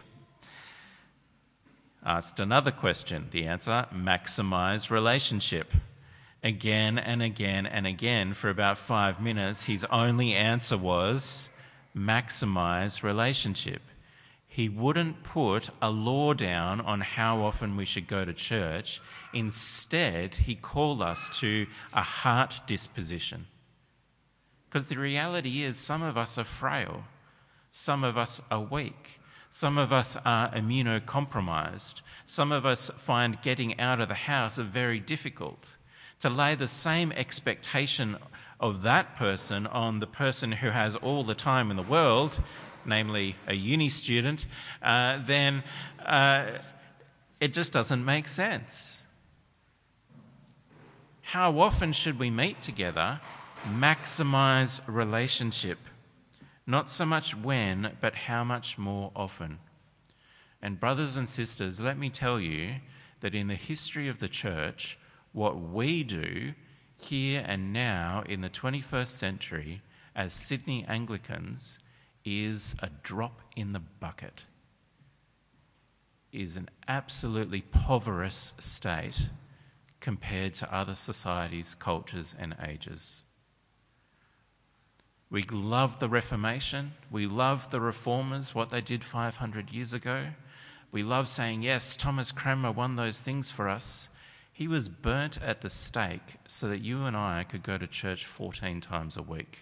Asked 2.09 2.39
another 2.39 2.71
question. 2.71 3.27
The 3.29 3.45
answer 3.45 3.85
maximize 3.93 4.89
relationship. 4.89 5.71
Again 6.43 6.97
and 6.97 7.21
again 7.21 7.67
and 7.67 7.85
again 7.85 8.33
for 8.33 8.49
about 8.49 8.79
five 8.79 9.21
minutes, 9.21 9.65
his 9.65 9.85
only 9.91 10.33
answer 10.33 10.75
was 10.75 11.49
maximize 11.95 13.03
relationship. 13.03 13.83
He 14.47 14.69
wouldn't 14.69 15.21
put 15.21 15.69
a 15.83 15.91
law 15.91 16.33
down 16.33 16.81
on 16.81 17.01
how 17.01 17.41
often 17.41 17.77
we 17.77 17.85
should 17.85 18.07
go 18.07 18.25
to 18.25 18.33
church. 18.33 19.03
Instead, 19.31 20.33
he 20.33 20.55
called 20.55 21.03
us 21.03 21.29
to 21.41 21.67
a 21.93 22.01
heart 22.01 22.61
disposition. 22.65 23.45
Because 24.67 24.87
the 24.87 24.97
reality 24.97 25.61
is, 25.61 25.77
some 25.77 26.01
of 26.01 26.17
us 26.17 26.39
are 26.39 26.43
frail, 26.43 27.03
some 27.71 28.03
of 28.03 28.17
us 28.17 28.41
are 28.49 28.61
weak. 28.61 29.18
Some 29.49 29.79
of 29.79 29.91
us 29.91 30.15
are 30.25 30.51
immunocompromised. 30.51 32.01
Some 32.25 32.51
of 32.51 32.65
us 32.65 32.91
find 32.97 33.41
getting 33.41 33.79
out 33.79 33.99
of 33.99 34.07
the 34.07 34.13
house 34.13 34.57
very 34.57 34.99
difficult. 34.99 35.75
To 36.19 36.29
lay 36.29 36.53
the 36.55 36.67
same 36.67 37.11
expectation 37.13 38.17
of 38.59 38.83
that 38.83 39.15
person 39.15 39.65
on 39.67 39.99
the 39.99 40.07
person 40.07 40.51
who 40.51 40.69
has 40.69 40.95
all 40.95 41.23
the 41.23 41.33
time 41.33 41.71
in 41.71 41.77
the 41.77 41.83
world, 41.83 42.39
namely 42.85 43.35
a 43.47 43.55
uni 43.55 43.89
student, 43.89 44.45
uh, 44.83 45.19
then 45.23 45.63
uh, 46.05 46.59
it 47.39 47.53
just 47.53 47.73
doesn't 47.73 48.03
make 48.05 48.27
sense. 48.27 49.01
How 51.21 51.59
often 51.59 51.93
should 51.93 52.19
we 52.19 52.29
meet 52.29 52.61
together? 52.61 53.19
Maximize 53.67 54.81
relationship. 54.87 55.77
Not 56.69 56.87
so 56.87 57.03
much 57.03 57.35
when, 57.35 57.97
but 57.99 58.13
how 58.13 58.43
much 58.43 58.77
more 58.77 59.11
often. 59.15 59.57
And, 60.61 60.79
brothers 60.79 61.17
and 61.17 61.27
sisters, 61.27 61.79
let 61.79 61.97
me 61.97 62.11
tell 62.11 62.39
you 62.39 62.75
that 63.21 63.33
in 63.33 63.47
the 63.47 63.55
history 63.55 64.07
of 64.07 64.19
the 64.19 64.29
church, 64.29 64.99
what 65.31 65.59
we 65.59 66.03
do 66.03 66.53
here 66.95 67.43
and 67.47 67.73
now 67.73 68.23
in 68.29 68.41
the 68.41 68.51
21st 68.51 69.07
century 69.07 69.81
as 70.15 70.31
Sydney 70.31 70.85
Anglicans 70.87 71.79
is 72.23 72.75
a 72.83 72.89
drop 73.01 73.41
in 73.55 73.73
the 73.73 73.79
bucket, 73.79 74.43
is 76.31 76.55
an 76.55 76.69
absolutely 76.87 77.61
poverous 77.61 78.53
state 78.59 79.29
compared 80.01 80.53
to 80.53 80.71
other 80.71 80.93
societies, 80.93 81.73
cultures, 81.73 82.35
and 82.37 82.55
ages. 82.63 83.23
We 85.31 85.43
love 85.43 85.99
the 85.99 86.09
Reformation. 86.09 86.93
We 87.11 87.27
love 87.27 87.69
the 87.69 87.79
reformers, 87.79 88.55
what 88.55 88.69
they 88.69 88.81
did 88.81 89.03
500 89.03 89.71
years 89.71 89.93
ago. 89.93 90.25
We 90.91 91.03
love 91.03 91.27
saying, 91.27 91.61
yes, 91.61 91.95
Thomas 91.95 92.31
Cranmer 92.31 92.71
won 92.71 92.95
those 92.95 93.21
things 93.21 93.51
for 93.51 93.69
us. 93.69 94.09
He 94.51 94.67
was 94.67 94.89
burnt 94.89 95.39
at 95.43 95.61
the 95.61 95.69
stake 95.69 96.37
so 96.47 96.67
that 96.69 96.81
you 96.81 97.05
and 97.05 97.15
I 97.15 97.43
could 97.43 97.61
go 97.61 97.77
to 97.77 97.85
church 97.85 98.25
14 98.25 98.81
times 98.81 99.17
a 99.17 99.21
week. 99.21 99.59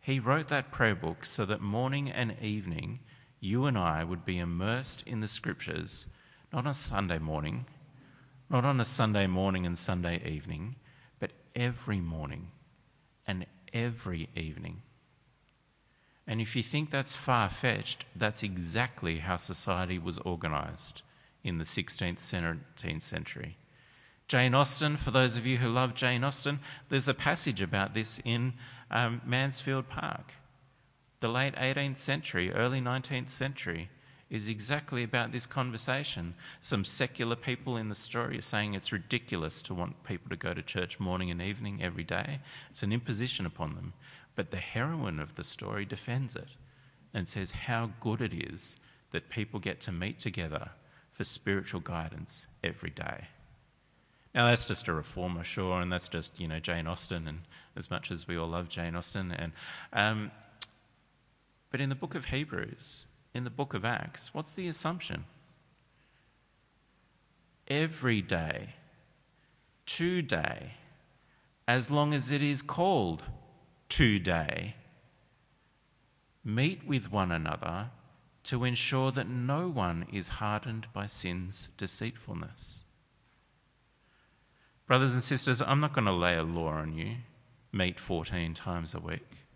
He 0.00 0.18
wrote 0.18 0.48
that 0.48 0.72
prayer 0.72 0.94
book 0.94 1.26
so 1.26 1.44
that 1.44 1.60
morning 1.60 2.10
and 2.10 2.34
evening 2.40 3.00
you 3.40 3.66
and 3.66 3.76
I 3.76 4.02
would 4.02 4.24
be 4.24 4.38
immersed 4.38 5.02
in 5.06 5.20
the 5.20 5.28
scriptures, 5.28 6.06
not 6.52 6.60
on 6.60 6.70
a 6.70 6.74
Sunday 6.74 7.18
morning, 7.18 7.66
not 8.48 8.64
on 8.64 8.80
a 8.80 8.84
Sunday 8.86 9.26
morning 9.26 9.66
and 9.66 9.76
Sunday 9.76 10.22
evening, 10.26 10.76
but 11.20 11.32
every 11.54 12.00
morning 12.00 12.48
and 13.28 13.46
every 13.72 14.28
evening. 14.34 14.82
And 16.26 16.40
if 16.40 16.56
you 16.56 16.62
think 16.62 16.90
that's 16.90 17.14
far 17.14 17.48
fetched, 17.48 18.04
that's 18.16 18.42
exactly 18.42 19.18
how 19.18 19.36
society 19.36 19.98
was 19.98 20.18
organised 20.20 21.02
in 21.44 21.58
the 21.58 21.64
16th, 21.64 22.18
17th 22.18 23.02
century. 23.02 23.56
Jane 24.26 24.54
Austen, 24.54 24.96
for 24.96 25.10
those 25.10 25.36
of 25.36 25.46
you 25.46 25.58
who 25.58 25.68
love 25.68 25.94
Jane 25.94 26.24
Austen, 26.24 26.60
there's 26.88 27.08
a 27.08 27.14
passage 27.14 27.62
about 27.62 27.94
this 27.94 28.20
in 28.24 28.54
um, 28.90 29.22
Mansfield 29.24 29.88
Park. 29.88 30.34
The 31.20 31.28
late 31.28 31.54
18th 31.54 31.96
century, 31.96 32.52
early 32.52 32.80
19th 32.80 33.30
century 33.30 33.88
is 34.30 34.48
exactly 34.48 35.02
about 35.02 35.32
this 35.32 35.46
conversation. 35.46 36.34
Some 36.60 36.84
secular 36.84 37.36
people 37.36 37.76
in 37.76 37.88
the 37.88 37.94
story 37.94 38.38
are 38.38 38.42
saying 38.42 38.74
it's 38.74 38.92
ridiculous 38.92 39.62
to 39.62 39.74
want 39.74 40.04
people 40.04 40.28
to 40.28 40.36
go 40.36 40.52
to 40.52 40.62
church 40.62 41.00
morning 41.00 41.30
and 41.30 41.40
evening 41.40 41.82
every 41.82 42.04
day. 42.04 42.40
It's 42.70 42.82
an 42.82 42.92
imposition 42.92 43.46
upon 43.46 43.74
them. 43.74 43.94
But 44.34 44.50
the 44.50 44.58
heroine 44.58 45.18
of 45.18 45.34
the 45.34 45.44
story 45.44 45.84
defends 45.84 46.36
it 46.36 46.48
and 47.14 47.26
says 47.26 47.50
how 47.50 47.90
good 48.00 48.20
it 48.20 48.34
is 48.34 48.78
that 49.10 49.30
people 49.30 49.58
get 49.58 49.80
to 49.80 49.92
meet 49.92 50.18
together 50.18 50.70
for 51.12 51.24
spiritual 51.24 51.80
guidance 51.80 52.46
every 52.62 52.90
day. 52.90 53.26
Now 54.34 54.46
that's 54.46 54.66
just 54.66 54.86
a 54.88 54.92
reformer, 54.92 55.42
sure, 55.42 55.80
and 55.80 55.90
that's 55.90 56.08
just 56.08 56.38
you 56.38 56.46
know 56.46 56.60
Jane 56.60 56.86
Austen, 56.86 57.26
and 57.26 57.40
as 57.74 57.90
much 57.90 58.10
as 58.10 58.28
we 58.28 58.36
all 58.36 58.46
love 58.46 58.68
Jane 58.68 58.94
Austen, 58.94 59.32
and 59.32 59.52
um, 59.92 60.30
but 61.70 61.80
in 61.80 61.88
the 61.88 61.94
book 61.94 62.14
of 62.14 62.26
Hebrews, 62.26 63.06
in 63.38 63.44
the 63.44 63.50
book 63.50 63.72
of 63.72 63.84
Acts, 63.84 64.34
what's 64.34 64.52
the 64.52 64.66
assumption? 64.66 65.24
Every 67.68 68.20
day, 68.20 68.74
today, 69.86 70.72
as 71.68 71.88
long 71.88 72.12
as 72.12 72.32
it 72.32 72.42
is 72.42 72.62
called 72.62 73.22
today, 73.88 74.74
meet 76.44 76.84
with 76.84 77.12
one 77.12 77.30
another 77.30 77.90
to 78.42 78.64
ensure 78.64 79.12
that 79.12 79.28
no 79.28 79.68
one 79.68 80.06
is 80.12 80.40
hardened 80.40 80.88
by 80.92 81.06
sin's 81.06 81.68
deceitfulness. 81.76 82.82
Brothers 84.86 85.12
and 85.12 85.22
sisters, 85.22 85.62
I'm 85.62 85.78
not 85.78 85.92
going 85.92 86.06
to 86.06 86.12
lay 86.12 86.36
a 86.36 86.42
law 86.42 86.70
on 86.70 86.92
you, 86.92 87.18
meet 87.72 88.00
14 88.00 88.52
times 88.54 88.94
a 88.94 89.00
week. 89.00 89.46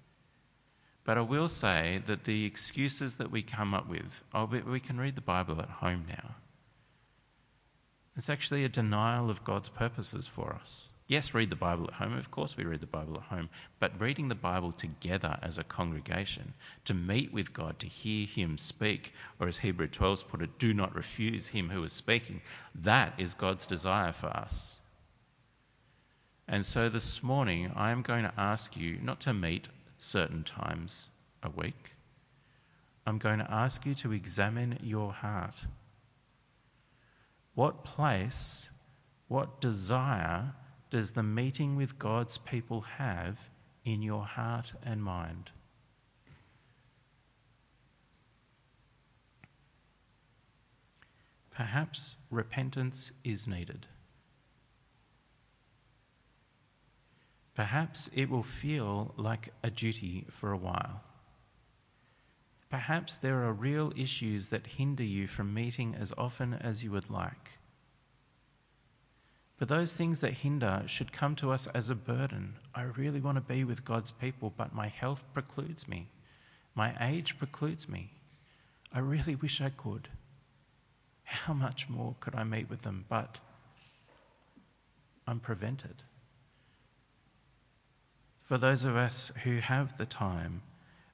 But 1.04 1.18
I 1.18 1.22
will 1.22 1.48
say 1.48 2.02
that 2.06 2.24
the 2.24 2.44
excuses 2.44 3.16
that 3.16 3.30
we 3.30 3.42
come 3.42 3.74
up 3.74 3.88
with, 3.88 4.22
oh, 4.32 4.44
we 4.44 4.80
can 4.80 4.98
read 4.98 5.16
the 5.16 5.20
Bible 5.20 5.60
at 5.60 5.68
home 5.68 6.04
now. 6.08 6.36
It's 8.16 8.30
actually 8.30 8.64
a 8.64 8.68
denial 8.68 9.30
of 9.30 9.42
God's 9.42 9.68
purposes 9.68 10.26
for 10.26 10.52
us. 10.52 10.92
Yes, 11.08 11.34
read 11.34 11.50
the 11.50 11.56
Bible 11.56 11.88
at 11.88 11.94
home. 11.94 12.16
Of 12.16 12.30
course, 12.30 12.56
we 12.56 12.64
read 12.64 12.80
the 12.80 12.86
Bible 12.86 13.16
at 13.16 13.24
home. 13.24 13.48
But 13.80 14.00
reading 14.00 14.28
the 14.28 14.34
Bible 14.34 14.70
together 14.70 15.38
as 15.42 15.58
a 15.58 15.64
congregation, 15.64 16.54
to 16.84 16.94
meet 16.94 17.32
with 17.32 17.52
God, 17.52 17.78
to 17.80 17.86
hear 17.86 18.26
Him 18.26 18.56
speak, 18.56 19.12
or 19.40 19.48
as 19.48 19.58
Hebrew 19.58 19.88
12 19.88 20.28
put 20.28 20.42
it, 20.42 20.58
do 20.58 20.72
not 20.72 20.94
refuse 20.94 21.48
Him 21.48 21.70
who 21.70 21.82
is 21.84 21.92
speaking, 21.92 22.40
that 22.74 23.14
is 23.18 23.34
God's 23.34 23.66
desire 23.66 24.12
for 24.12 24.28
us. 24.28 24.78
And 26.48 26.64
so 26.64 26.88
this 26.88 27.22
morning, 27.22 27.72
I 27.74 27.90
am 27.90 28.02
going 28.02 28.24
to 28.24 28.34
ask 28.36 28.76
you 28.76 28.98
not 29.02 29.20
to 29.20 29.32
meet 29.32 29.68
certain 30.02 30.42
times 30.42 31.10
a 31.42 31.50
week. 31.50 31.94
I'm 33.06 33.18
going 33.18 33.38
to 33.38 33.50
ask 33.50 33.86
you 33.86 33.94
to 33.94 34.12
examine 34.12 34.78
your 34.82 35.12
heart. 35.12 35.66
What 37.54 37.84
place, 37.84 38.70
what 39.28 39.60
desire 39.60 40.52
does 40.90 41.12
the 41.12 41.22
meeting 41.22 41.76
with 41.76 41.98
God's 41.98 42.38
people 42.38 42.80
have 42.82 43.38
in 43.84 44.02
your 44.02 44.24
heart 44.24 44.72
and 44.84 45.02
mind? 45.02 45.50
Perhaps 51.50 52.16
repentance 52.30 53.12
is 53.24 53.46
needed. 53.46 53.86
Perhaps 57.54 58.10
it 58.14 58.30
will 58.30 58.42
feel 58.42 59.14
like 59.16 59.52
a 59.62 59.70
duty 59.70 60.26
for 60.30 60.52
a 60.52 60.56
while. 60.56 61.02
Perhaps 62.70 63.16
there 63.16 63.44
are 63.44 63.52
real 63.52 63.92
issues 63.94 64.48
that 64.48 64.66
hinder 64.66 65.02
you 65.02 65.26
from 65.26 65.52
meeting 65.52 65.94
as 65.94 66.12
often 66.16 66.54
as 66.54 66.82
you 66.82 66.90
would 66.90 67.10
like. 67.10 67.50
But 69.58 69.68
those 69.68 69.94
things 69.94 70.20
that 70.20 70.32
hinder 70.32 70.82
should 70.86 71.12
come 71.12 71.36
to 71.36 71.52
us 71.52 71.66
as 71.68 71.90
a 71.90 71.94
burden. 71.94 72.54
I 72.74 72.82
really 72.82 73.20
want 73.20 73.36
to 73.36 73.42
be 73.42 73.62
with 73.64 73.84
God's 73.84 74.10
people, 74.10 74.52
but 74.56 74.74
my 74.74 74.88
health 74.88 75.22
precludes 75.34 75.86
me. 75.86 76.08
My 76.74 76.96
age 77.00 77.38
precludes 77.38 77.88
me. 77.88 78.10
I 78.92 79.00
really 79.00 79.34
wish 79.34 79.60
I 79.60 79.68
could. 79.68 80.08
How 81.24 81.52
much 81.52 81.88
more 81.88 82.16
could 82.20 82.34
I 82.34 82.44
meet 82.44 82.70
with 82.70 82.82
them? 82.82 83.04
But 83.08 83.38
I'm 85.26 85.40
prevented. 85.40 86.02
For 88.52 88.58
those 88.58 88.84
of 88.84 88.96
us 88.96 89.32
who 89.44 89.60
have 89.60 89.96
the 89.96 90.04
time, 90.04 90.60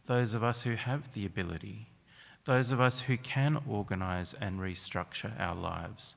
those 0.07 0.35
of 0.35 0.42
us 0.42 0.62
who 0.62 0.74
have 0.74 1.14
the 1.14 1.24
ability, 1.24 1.87
those 2.46 2.72
of 2.72 2.81
us 2.81 2.98
who 2.98 3.16
can 3.16 3.62
organize 3.68 4.35
and 4.35 4.59
restructure 4.59 5.38
our 5.38 5.55
lives, 5.55 6.16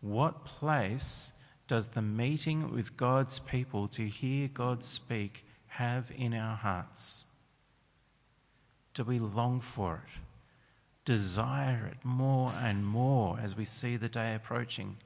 what 0.00 0.44
place 0.44 1.32
does 1.66 1.88
the 1.88 2.02
meeting 2.02 2.72
with 2.72 2.96
God's 2.96 3.40
people 3.40 3.88
to 3.88 4.06
hear 4.06 4.46
God 4.46 4.84
speak 4.84 5.44
have 5.66 6.12
in 6.16 6.34
our 6.34 6.54
hearts? 6.54 7.24
Do 8.94 9.02
we 9.02 9.18
long 9.18 9.60
for 9.60 10.04
it? 10.06 10.20
Desire 11.04 11.90
it 11.90 12.04
more 12.04 12.52
and 12.62 12.86
more 12.86 13.40
as 13.42 13.56
we 13.56 13.64
see 13.64 13.96
the 13.96 14.08
day 14.08 14.36
approaching? 14.36 14.96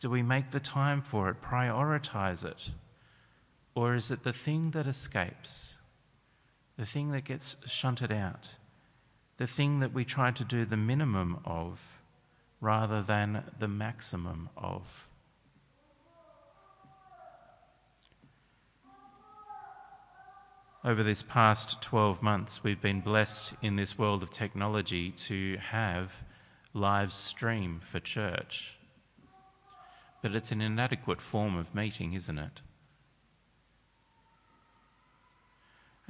Do 0.00 0.10
we 0.10 0.24
make 0.24 0.50
the 0.50 0.58
time 0.58 1.00
for 1.00 1.28
it, 1.30 1.40
prioritize 1.40 2.44
it? 2.44 2.72
Or 3.80 3.94
is 3.94 4.10
it 4.10 4.22
the 4.22 4.32
thing 4.32 4.72
that 4.72 4.86
escapes? 4.86 5.80
the 6.80 6.86
thing 6.86 7.10
that 7.10 7.24
gets 7.24 7.58
shunted 7.66 8.10
out, 8.10 8.48
the 9.36 9.46
thing 9.46 9.80
that 9.80 9.92
we 9.92 10.02
try 10.02 10.30
to 10.30 10.44
do 10.44 10.64
the 10.64 10.78
minimum 10.78 11.38
of 11.44 11.78
rather 12.58 13.02
than 13.02 13.44
the 13.58 13.68
maximum 13.68 14.48
of. 14.56 15.06
Over 20.82 21.02
this 21.02 21.20
past 21.22 21.82
12 21.82 22.22
months, 22.22 22.64
we've 22.64 22.80
been 22.80 23.02
blessed 23.02 23.52
in 23.60 23.76
this 23.76 23.98
world 23.98 24.22
of 24.22 24.30
technology 24.30 25.10
to 25.28 25.58
have 25.58 26.24
live 26.72 27.12
stream 27.12 27.82
for 27.84 28.00
church. 28.00 28.78
But 30.22 30.34
it's 30.34 30.50
an 30.50 30.62
inadequate 30.62 31.20
form 31.20 31.58
of 31.58 31.74
meeting, 31.74 32.14
isn't 32.14 32.38
it? 32.38 32.62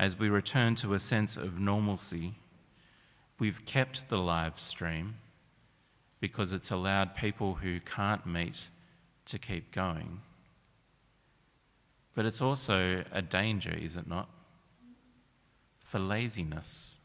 As 0.01 0.19
we 0.19 0.31
return 0.31 0.75
to 0.75 0.95
a 0.95 0.99
sense 0.99 1.37
of 1.37 1.61
normalcy, 1.61 2.33
we've 3.39 3.67
kept 3.67 4.09
the 4.09 4.17
live 4.17 4.59
stream 4.59 5.15
because 6.21 6.55
it's 6.55 6.71
allowed 6.71 7.15
people 7.15 7.57
who 7.57 7.79
can't 7.81 8.25
meet 8.25 8.69
to 9.27 9.39
keep 9.39 9.71
going. 9.73 10.23
But 12.15 12.25
it's 12.25 12.41
also 12.41 13.05
a 13.13 13.21
danger, 13.21 13.77
is 13.79 13.99
it 13.99 14.09
not? 14.09 14.31
For 15.81 15.99
laziness. 15.99 16.97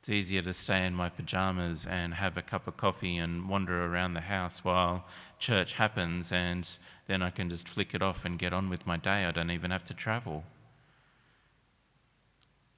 It's 0.00 0.08
easier 0.08 0.42
to 0.42 0.52
stay 0.52 0.84
in 0.84 0.94
my 0.94 1.10
pajamas 1.10 1.86
and 1.88 2.12
have 2.14 2.36
a 2.36 2.42
cup 2.42 2.66
of 2.66 2.76
coffee 2.76 3.18
and 3.18 3.48
wander 3.48 3.86
around 3.86 4.14
the 4.14 4.20
house 4.20 4.64
while 4.64 5.04
church 5.38 5.74
happens, 5.74 6.32
and 6.32 6.68
then 7.06 7.22
I 7.22 7.30
can 7.30 7.48
just 7.48 7.68
flick 7.68 7.94
it 7.94 8.02
off 8.02 8.24
and 8.24 8.36
get 8.36 8.52
on 8.52 8.68
with 8.68 8.84
my 8.84 8.96
day. 8.96 9.24
I 9.24 9.30
don't 9.30 9.52
even 9.52 9.70
have 9.70 9.84
to 9.84 9.94
travel 9.94 10.42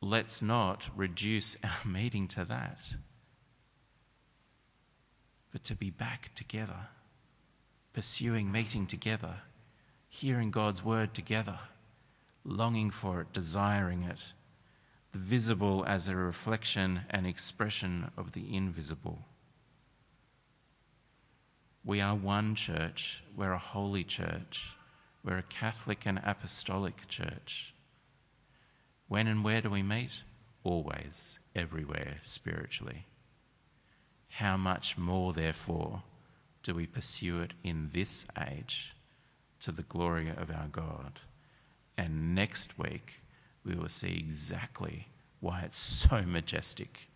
let's 0.00 0.40
not 0.40 0.88
reduce 0.96 1.56
our 1.64 1.90
meeting 1.90 2.28
to 2.28 2.44
that, 2.44 2.94
but 5.52 5.64
to 5.64 5.74
be 5.74 5.90
back 5.90 6.34
together, 6.34 6.88
pursuing 7.92 8.50
meeting 8.50 8.86
together, 8.86 9.36
hearing 10.08 10.50
God's 10.50 10.84
word 10.84 11.14
together, 11.14 11.58
longing 12.44 12.90
for 12.90 13.22
it, 13.22 13.32
desiring 13.32 14.02
it, 14.02 14.20
the 15.12 15.18
visible 15.18 15.84
as 15.86 16.08
a 16.08 16.16
reflection 16.16 17.00
and 17.10 17.26
expression 17.26 18.10
of 18.16 18.32
the 18.32 18.54
invisible. 18.54 19.24
We 21.84 22.00
are 22.00 22.14
one 22.14 22.54
church, 22.54 23.22
we're 23.34 23.52
a 23.52 23.58
holy 23.58 24.04
church, 24.04 24.76
we're 25.24 25.38
a 25.38 25.42
Catholic 25.42 26.06
and 26.06 26.20
apostolic 26.22 27.08
church. 27.08 27.74
When 29.08 29.26
and 29.26 29.42
where 29.42 29.62
do 29.62 29.70
we 29.70 29.82
meet? 29.82 30.22
Always, 30.64 31.40
everywhere, 31.56 32.18
spiritually. 32.22 33.06
How 34.28 34.56
much 34.56 34.98
more, 34.98 35.32
therefore, 35.32 36.02
do 36.62 36.74
we 36.74 36.86
pursue 36.86 37.40
it 37.40 37.54
in 37.64 37.88
this 37.92 38.26
age 38.48 38.94
to 39.60 39.72
the 39.72 39.82
glory 39.82 40.28
of 40.28 40.50
our 40.50 40.68
God? 40.70 41.20
And 41.96 42.34
next 42.34 42.78
week, 42.78 43.22
we 43.64 43.74
will 43.74 43.88
see 43.88 44.14
exactly 44.18 45.08
why 45.40 45.62
it's 45.62 45.78
so 45.78 46.22
majestic, 46.22 47.08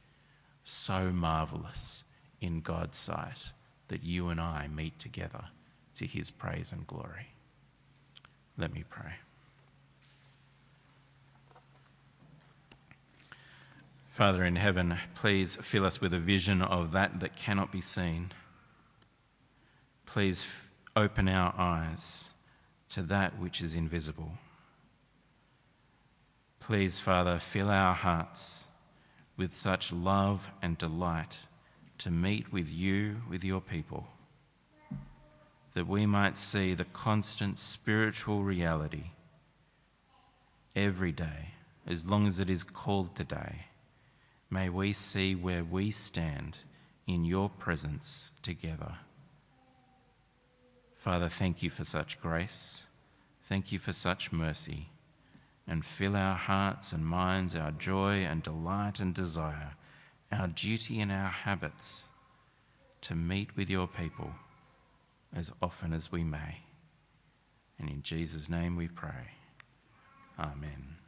so 0.65 1.11
marvelous 1.11 2.05
in 2.41 2.61
God's 2.61 2.97
sight 2.97 3.51
that 3.89 4.03
you 4.03 4.29
and 4.29 4.41
I 4.41 4.69
meet 4.69 4.99
together 4.99 5.45
to 5.97 6.07
his 6.07 6.31
praise 6.31 6.73
and 6.73 6.87
glory. 6.87 7.29
Let 8.57 8.73
me 8.73 8.85
pray. 8.89 9.13
Father 14.13 14.45
in 14.45 14.57
heaven, 14.57 14.99
please 15.15 15.57
fill 15.57 15.87
us 15.87 15.99
with 15.99 16.13
a 16.13 16.19
vision 16.19 16.61
of 16.61 16.93
that 16.93 17.21
that 17.21 17.35
cannot 17.35 17.73
be 17.73 17.81
seen. 17.81 18.31
Please 20.05 20.45
open 20.95 21.31
our 21.31 21.55
eyes 21.57 22.29
to 22.91 23.01
that 23.05 23.39
which 23.39 23.63
is 23.63 23.75
invisible. 23.75 24.33
Please, 26.61 26.99
Father, 26.99 27.39
fill 27.39 27.71
our 27.71 27.95
hearts 27.95 28.69
with 29.39 29.55
such 29.55 29.91
love 29.91 30.51
and 30.61 30.77
delight 30.77 31.39
to 31.97 32.11
meet 32.11 32.53
with 32.53 32.71
you, 32.71 33.23
with 33.31 33.43
your 33.43 33.63
people, 33.63 34.07
that 35.73 35.89
we 35.89 36.05
might 36.05 36.37
see 36.37 36.75
the 36.75 36.85
constant 36.85 37.59
spiritual 37.59 38.43
reality 38.43 39.05
every 40.77 41.13
day, 41.13 41.55
as 41.87 42.05
long 42.05 42.27
as 42.27 42.39
it 42.39 42.51
is 42.51 42.63
called 42.63 43.17
today 43.17 43.69
may 44.53 44.69
we 44.69 44.93
see 44.93 45.35
where 45.35 45.65
we 45.65 45.91
stand 45.91 46.59
in 47.07 47.25
your 47.25 47.49
presence 47.49 48.33
together. 48.43 48.97
Father, 50.95 51.31
thank 51.31 51.63
you 51.63 51.71
for 51.71 51.85
such 51.85 52.21
grace. 52.21 52.85
Thank 53.43 53.73
you 53.73 53.79
for 53.79 53.95
such 53.95 54.31
mercy. 54.31 54.91
And 55.67 55.85
fill 55.85 56.15
our 56.15 56.37
hearts 56.37 56.93
and 56.93 57.07
minds, 57.07 57.55
our 57.55 57.71
joy 57.71 58.25
and 58.25 58.43
delight 58.43 59.01
and 59.01 59.15
desire, 59.15 59.73
our 60.31 60.49
duty 60.49 61.01
and 61.01 61.11
our 61.11 61.31
habits 61.31 62.11
to 63.01 63.15
meet 63.15 63.57
with 63.57 63.71
your 63.71 63.89
people 63.89 64.33
as 65.35 65.51
often 65.63 65.95
as 65.95 66.13
we 66.13 66.25
may. 66.25 66.59
And 67.79 67.89
in 67.89 68.03
Jesus' 68.03 68.51
name 68.51 68.77
we 68.77 68.89
pray. 68.89 69.31
Amen. 70.39 71.02